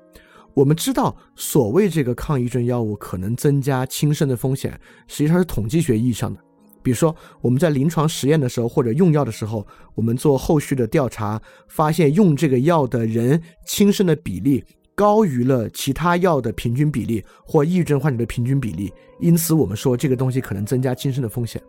[0.54, 4.72] 我们知道，所谓这个抗抑郁症药物可能增加轻生的风险，
[5.06, 6.40] 实际上是统计学意义上的。
[6.88, 14.64] 比如说，我们在临床实验的时候，或者用药的时候，我们做后续的调查，发现用这个药的人轻生的比例
[14.94, 18.90] 高于了其他药的平均比例，或抑郁症患者的平均比例。
[19.20, 21.62] 因此，我们说这个东西可能增加轻生的风险。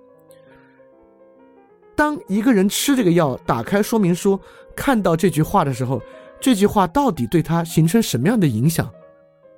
[1.98, 4.40] 当一个人吃这个药，打开说明书
[4.74, 6.02] 看到这句话的时候，
[6.40, 8.90] 这句话到底对他形成什么样的影响？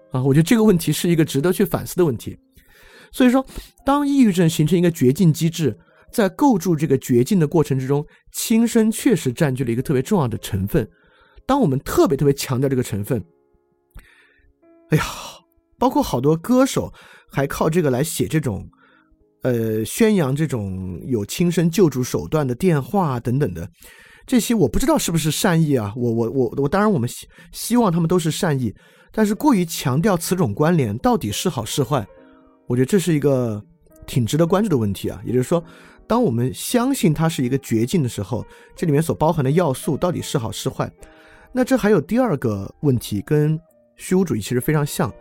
[0.10, 2.36] 啊，我觉得这个问题是一个值得去反思的问题。
[3.12, 3.46] 所以说，
[3.86, 5.78] 当抑郁症形成一个绝境机制，
[6.12, 10.90] 在构筑这个绝境的过程之中，轻生确实占据了一个特别重要的成分。
[11.46, 13.22] 当我们特别特别强调这个成分，
[14.90, 15.04] 哎呀，
[15.78, 16.94] 包括好多歌手
[17.30, 18.66] 还靠这个来写这种，
[19.44, 23.70] 呃，宣扬这种有轻生救助手段的电话等等的，
[24.26, 25.94] 这些我不知道是不是善意啊。
[25.98, 28.74] 我我我我，当然我们希希望他们都是善意，
[29.12, 32.08] 但是过于强调此种关联，到底是好是坏？
[32.72, 33.62] 我觉得这是一个
[34.08, 35.62] 挺值得关注的问题啊，也就是说，
[36.08, 38.46] 当我们相信它是一个绝境的时候，
[38.78, 40.90] 这里面所包含的要素到底是好是坏？
[41.52, 43.60] 那这还有第二个问题，跟
[43.98, 45.14] 虚无主义其实非常像。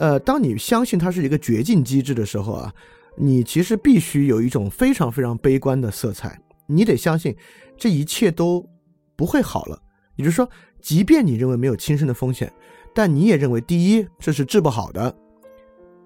[0.00, 2.74] 呃，当你相信它是一个绝境机制的时候啊，
[3.16, 6.36] 你其实必须有一种非常非常悲观的色彩，
[6.66, 7.36] 你得相信
[7.76, 8.68] 这一切都
[9.14, 9.80] 不会好了。
[10.16, 10.50] 也就是说，
[10.82, 12.52] 即便你认为没有轻生的风险，
[12.92, 15.14] 但你也认为第一这是治不好的。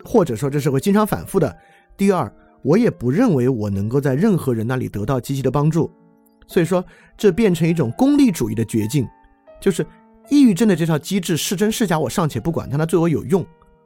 [0.04, 1.56] 或者说这是会经常反复的。
[1.96, 2.30] 第二，
[2.62, 5.90] 我也不认为我能够在任何人那里得到积极的帮助，
[6.46, 6.84] 所以说
[7.16, 9.08] 这变成一种功利主义的绝境，
[9.60, 9.84] 就是
[10.28, 13.44] 抑郁症的这套机制是真是假我尚且不管，但它对我有用，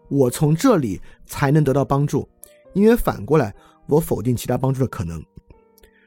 [0.08, 2.28] 我从这里才能得到帮助，
[2.72, 3.54] 因为反过来
[3.86, 5.22] 我否定其他帮助的可能，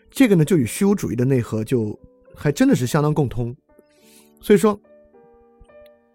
[0.10, 1.98] 这个呢就与虚无主义的内核就
[2.36, 3.56] 还真的是相当共通，
[4.42, 4.80] 所以说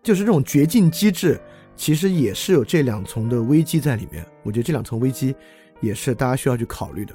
[0.03, 1.41] 就是这种绝境机制。
[1.77, 5.35] 其实也是有这两重的危机在里面，我觉得这两重危机
[5.81, 7.15] 也是大家需要去考虑的。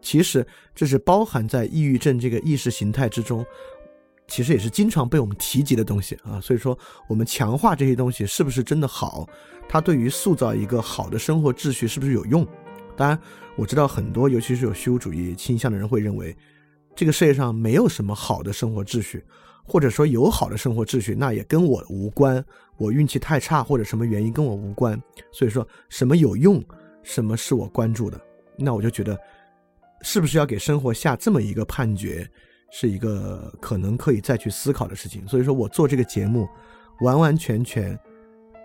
[0.00, 0.44] 其实
[0.74, 3.46] 这是包含在抑郁症这个意识形态之中，
[4.26, 6.40] 其实也是经常被我们提及的东西啊。
[6.40, 6.76] 所以说，
[7.08, 9.28] 我们强化这些东西是不是真的好？
[9.68, 12.44] 它对于塑造一个好的生活秩序是不是有用？
[12.96, 13.18] 当然，
[13.56, 16.36] 我知道很多，尤其是有虚无主义倾向的人会认为，
[16.96, 19.24] 这个世界上没有什么好的生活秩序。
[19.64, 22.44] 或者说有好的生活秩序，那也跟我无关。
[22.82, 25.00] 我运气太差或者什么原因跟我无关。
[25.30, 26.62] 所以说什么有用，
[27.02, 28.20] 什么是我关注的，
[28.58, 29.16] 那我就觉得，
[30.02, 32.28] 是不是要给生活下这么一个判决，
[32.70, 35.26] 是一个可能可以再去思考的事情。
[35.28, 36.48] 所以说我做这个节目，
[37.00, 37.98] 完完全全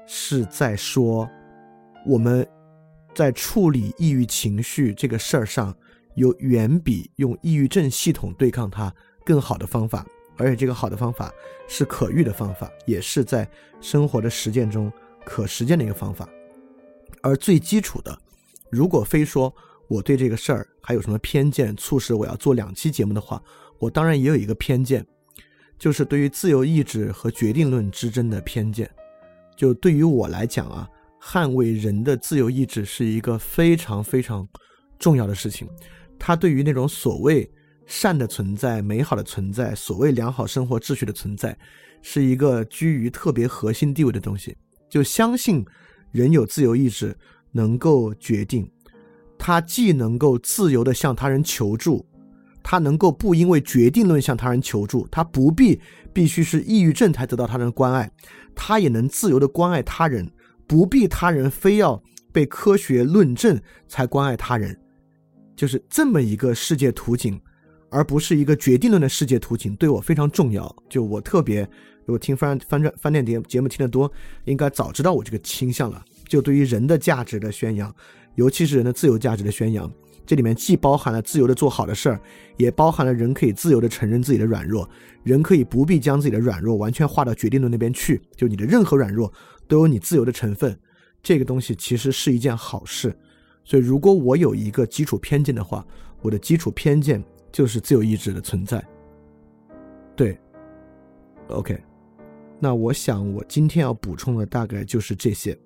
[0.08, 1.30] 是在说，
[2.06, 2.48] 我们
[3.14, 5.76] 在处理抑郁情绪这个事儿上，
[6.16, 8.94] 有远比用抑郁症系统对抗它
[9.26, 10.06] 更好的方法。
[10.38, 11.34] 而且这个好的方法
[11.68, 13.50] 是可遇的方法，也是在
[13.82, 14.92] 生活的实践中
[15.26, 16.30] 可实践的一个方法。
[17.22, 18.18] 而最基础的，
[18.70, 19.54] 如果非说
[19.88, 23.42] 我对这个事儿还有什么偏见，促使我要做两期节目的话，
[23.80, 25.06] 我当然也有一个偏见，
[25.78, 28.90] 就是对于自由意志和决定论之争的偏见。
[29.56, 30.88] 就对于我来讲啊，
[31.22, 34.48] 捍卫人的自由意志是一个非常非常
[35.00, 35.68] 重要的事情。
[36.20, 37.52] 它对于那种所谓。
[37.88, 41.58] 善的存在，美好的存在，所谓良好生活秩序的存在，
[42.02, 44.56] 是一个居于特别核心地位的东西。
[44.90, 45.66] 就相信
[46.12, 47.18] 人有自由意志，
[47.52, 48.70] 能够决定，
[49.38, 52.06] 他既能够自由的向他人求助，
[52.62, 55.80] 他能够不因为决定论向他人求助，他不必
[56.14, 58.12] 必须是抑郁症才得到他人关爱，
[58.54, 60.30] 他也能自由的关爱他人，
[60.68, 62.02] 不必他人非要
[62.34, 64.78] 被科学论证才关爱他人，
[65.56, 67.40] 就是这么一个世界图景，
[67.90, 70.74] 而不是一个决定论的世界图景，对我非常重要。
[70.90, 71.62] 就我特别，
[72.06, 74.12] 如果听翻翻转翻电节节目听得多，
[74.46, 76.04] 应该早知道我这个倾向了。
[76.28, 77.94] 就对于人的价值的宣扬，
[78.36, 79.92] 尤其是人的自由价值的宣扬。
[80.26, 82.20] 这里面既包含了自由的做好的事儿，
[82.58, 84.90] 也包含了人可以自由的承认自己的软弱，
[85.24, 88.22] 人可以不必将自己的软弱完全划到决定论那边去。
[88.36, 89.32] 就你的任何软弱
[89.70, 90.78] 都有你自由的成分，
[91.24, 93.18] 这个东西其实是一件好事。
[93.64, 95.86] 所以，如果我有一个基础偏见的话，
[96.22, 98.84] 我的基础偏见就是自由意志的存在。
[100.16, 100.38] 对
[101.50, 101.80] ，OK，
[102.60, 105.58] 那我想我今天要补充的大概就是这些，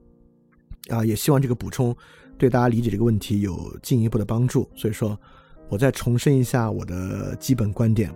[0.89, 1.95] 啊，也希望这个补充。
[2.37, 5.15] 对大家理解这个问题有进一步的帮助，所以说，
[5.69, 8.11] 我再重申一下我的基本观点。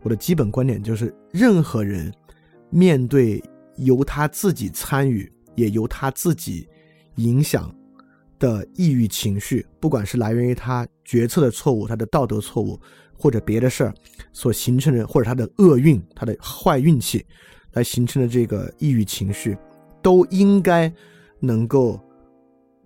[0.00, 2.10] 我的基本观点就是，任何人
[2.70, 3.42] 面对
[3.76, 6.66] 由他自己参与，也由他自己
[7.16, 7.72] 影响
[8.42, 12.76] 的抑郁情绪，不管是来源于他决策的错误、他的道德错误，
[13.16, 13.94] 或者别的事儿
[14.32, 17.24] 所形成的，或者他的厄运、他的坏运气
[17.74, 19.56] 来形成的这个抑郁情绪，
[20.02, 20.92] 都应该
[21.38, 22.00] 能够。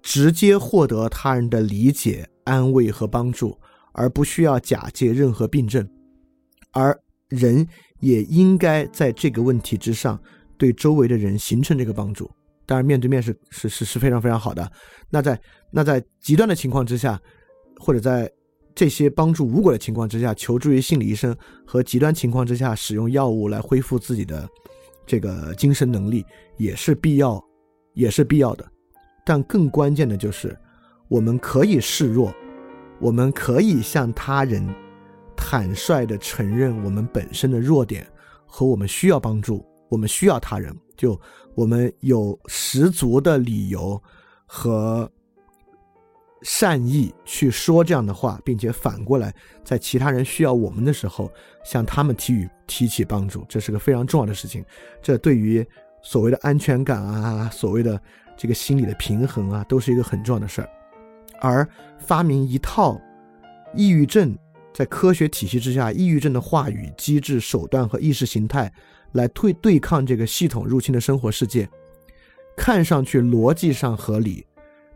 [0.08, 3.58] 直接获得他人的理解、安慰和帮助，
[3.92, 5.84] 而不需要假借任何病症。
[6.70, 6.96] 而
[7.28, 7.66] 人
[7.98, 10.16] 也应该在这个问题之上
[10.56, 12.30] 对周围的人形成这个帮助。
[12.66, 14.70] 当然，面对面是是是是非常非常好的。
[15.08, 15.40] 那在
[15.70, 17.20] 那在极端的情况之下，
[17.78, 18.30] 或者在
[18.74, 24.46] 这些帮助无果的情况之下，求助于心理医生和极端情况之下使用药物来恢复自己的
[25.06, 26.24] 这个精神能力，
[26.58, 27.42] 也是必要，
[27.94, 28.66] 也是必要的。
[29.24, 30.54] 但更关键的就是，
[31.08, 32.34] 我们可以示弱，
[33.00, 34.66] 我们可以向他人
[35.36, 38.06] 坦率地承认我们本身的弱点
[38.46, 40.76] 和我们需要帮助，我们需要他人。
[40.96, 41.20] 就
[41.54, 44.02] 我们有十足的理由
[44.46, 45.10] 和
[46.42, 49.34] 善意去说这样的话，并且反过来
[49.64, 51.30] 在其他人需要我们的时候
[51.64, 54.64] 向他们提予提起帮助，这是个非常重要的事情。
[55.02, 55.66] 这对于
[56.02, 58.00] 所谓的安全感啊，所谓的。
[58.38, 60.68] 这个心理的平衡啊，都是一个很重要的事儿。
[61.40, 61.66] 而
[61.96, 63.00] 发明一套
[63.74, 64.36] 抑郁症
[64.74, 68.70] 在科学体系之下，抑郁症的话语、机制、手段和意识形态
[69.16, 71.68] 来对对抗这个系统入侵的生活世界，
[72.56, 74.46] 看上去逻辑上合理，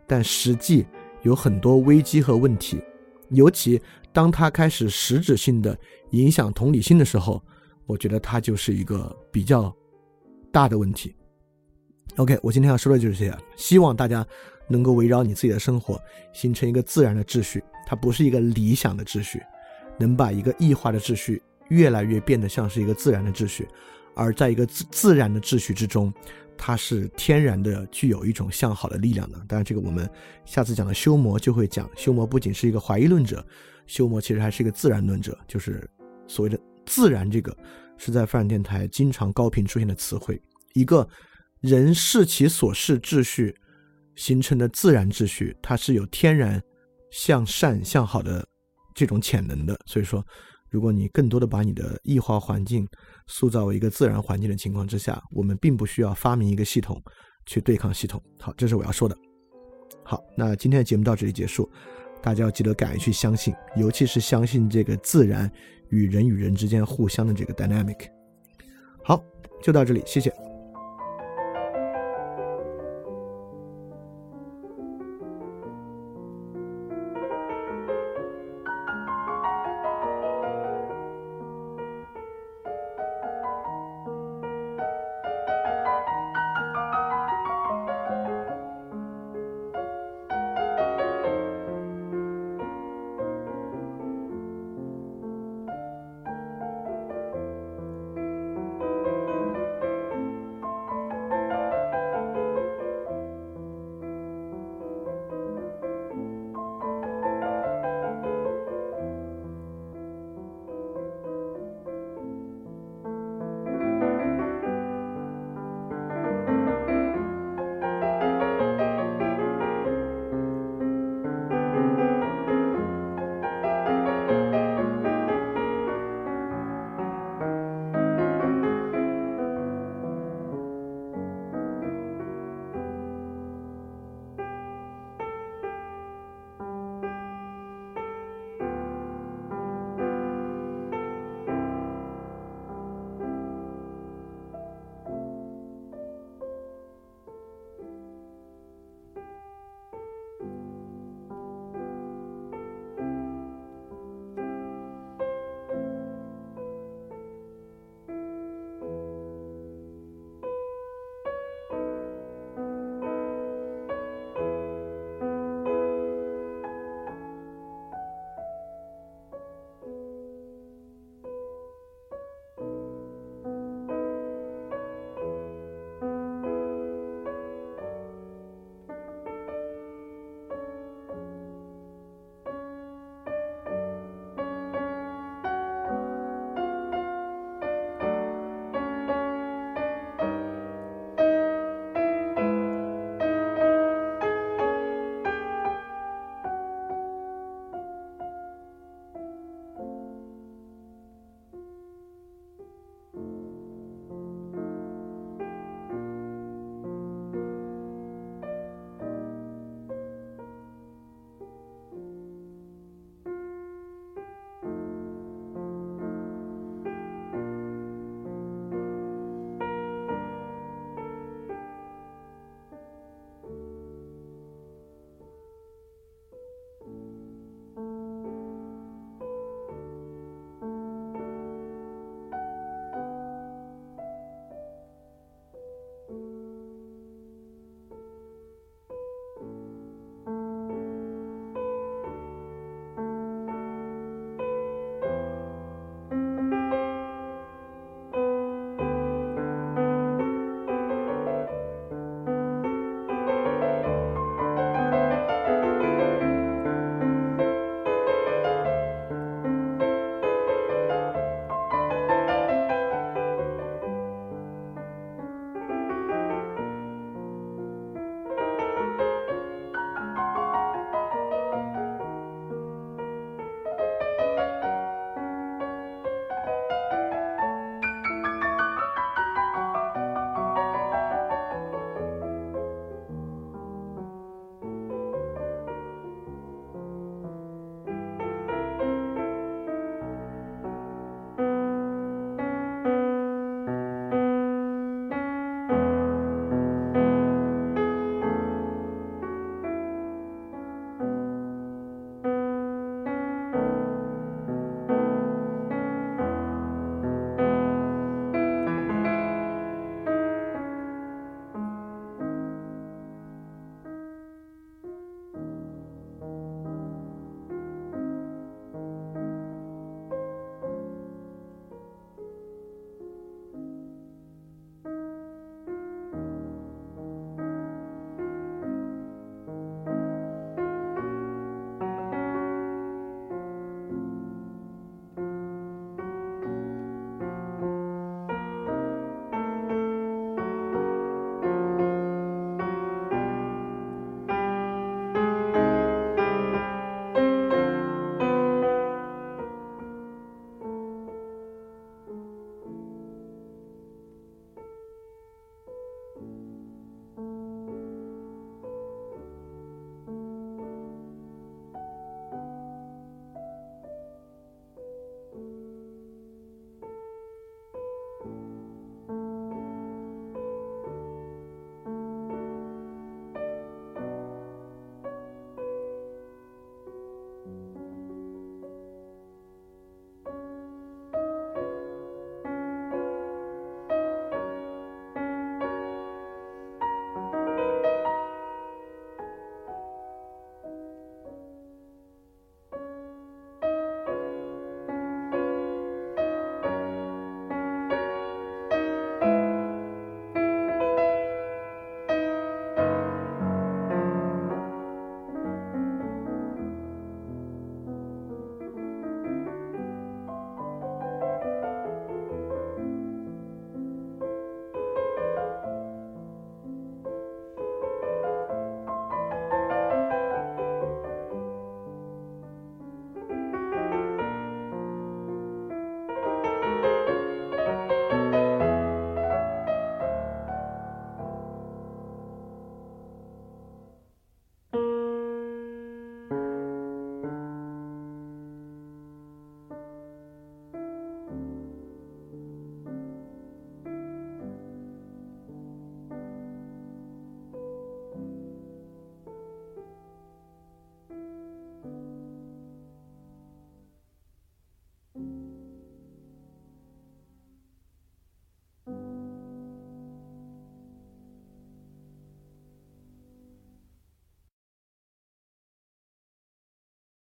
[0.07, 0.85] 但实际
[1.23, 2.81] 有很多危机和问题。
[3.29, 3.81] 尤其
[4.13, 5.77] 当它开始实质性的
[6.11, 7.41] 影响同理心的时候，
[7.85, 9.73] 我觉得它就是一个比较
[10.51, 11.15] 大的问题。
[12.17, 13.37] OK，我今天要说的就是这些。
[13.55, 14.25] 希望大家
[14.67, 15.97] 能够围绕你自己的生活
[16.33, 19.41] 形成一个自然的秩序，它不是一个理想的秩序，
[19.97, 23.65] 能把一个异化的秩序越来越变得像是一个自然的秩序，
[24.15, 26.13] 而在一个自自然的秩序之中，
[26.57, 29.37] 它是天然的具有一种向好的力量的。
[29.47, 30.09] 当然，这个我们
[30.45, 31.89] 下次讲的修魔就会讲。
[31.95, 33.45] 修魔不仅是一个怀疑论者，
[33.87, 35.89] 修魔其实还是一个自然论者，就是
[36.27, 37.29] 所谓的自然。
[37.29, 37.55] 这个
[37.97, 40.41] 是在泛电台经常高频出现的词汇，
[40.73, 41.07] 一个。
[41.61, 43.55] 人视其所视秩序
[44.15, 46.59] 形成的自然秩序，它是有天然
[47.11, 48.43] 向善向好的
[48.95, 49.79] 这种潜能的。
[49.85, 50.25] 所以说，
[50.71, 52.83] 如果你更多的把你的异化环境
[53.31, 57.01] 塑造一个自然环境的情况之下，我们并不需要发明一个系统
[57.45, 58.21] 去对抗系统。
[58.37, 59.17] 好，这是我要说的。
[60.03, 61.69] 好，那今天的节目到这里结束，
[62.21, 65.49] 大家要记得敢于去相信，尤其是相信这个自然
[65.89, 68.09] 与人与人之间互相的这个 dynamic。
[69.03, 69.23] 好，
[69.63, 70.50] 就到这里，谢谢。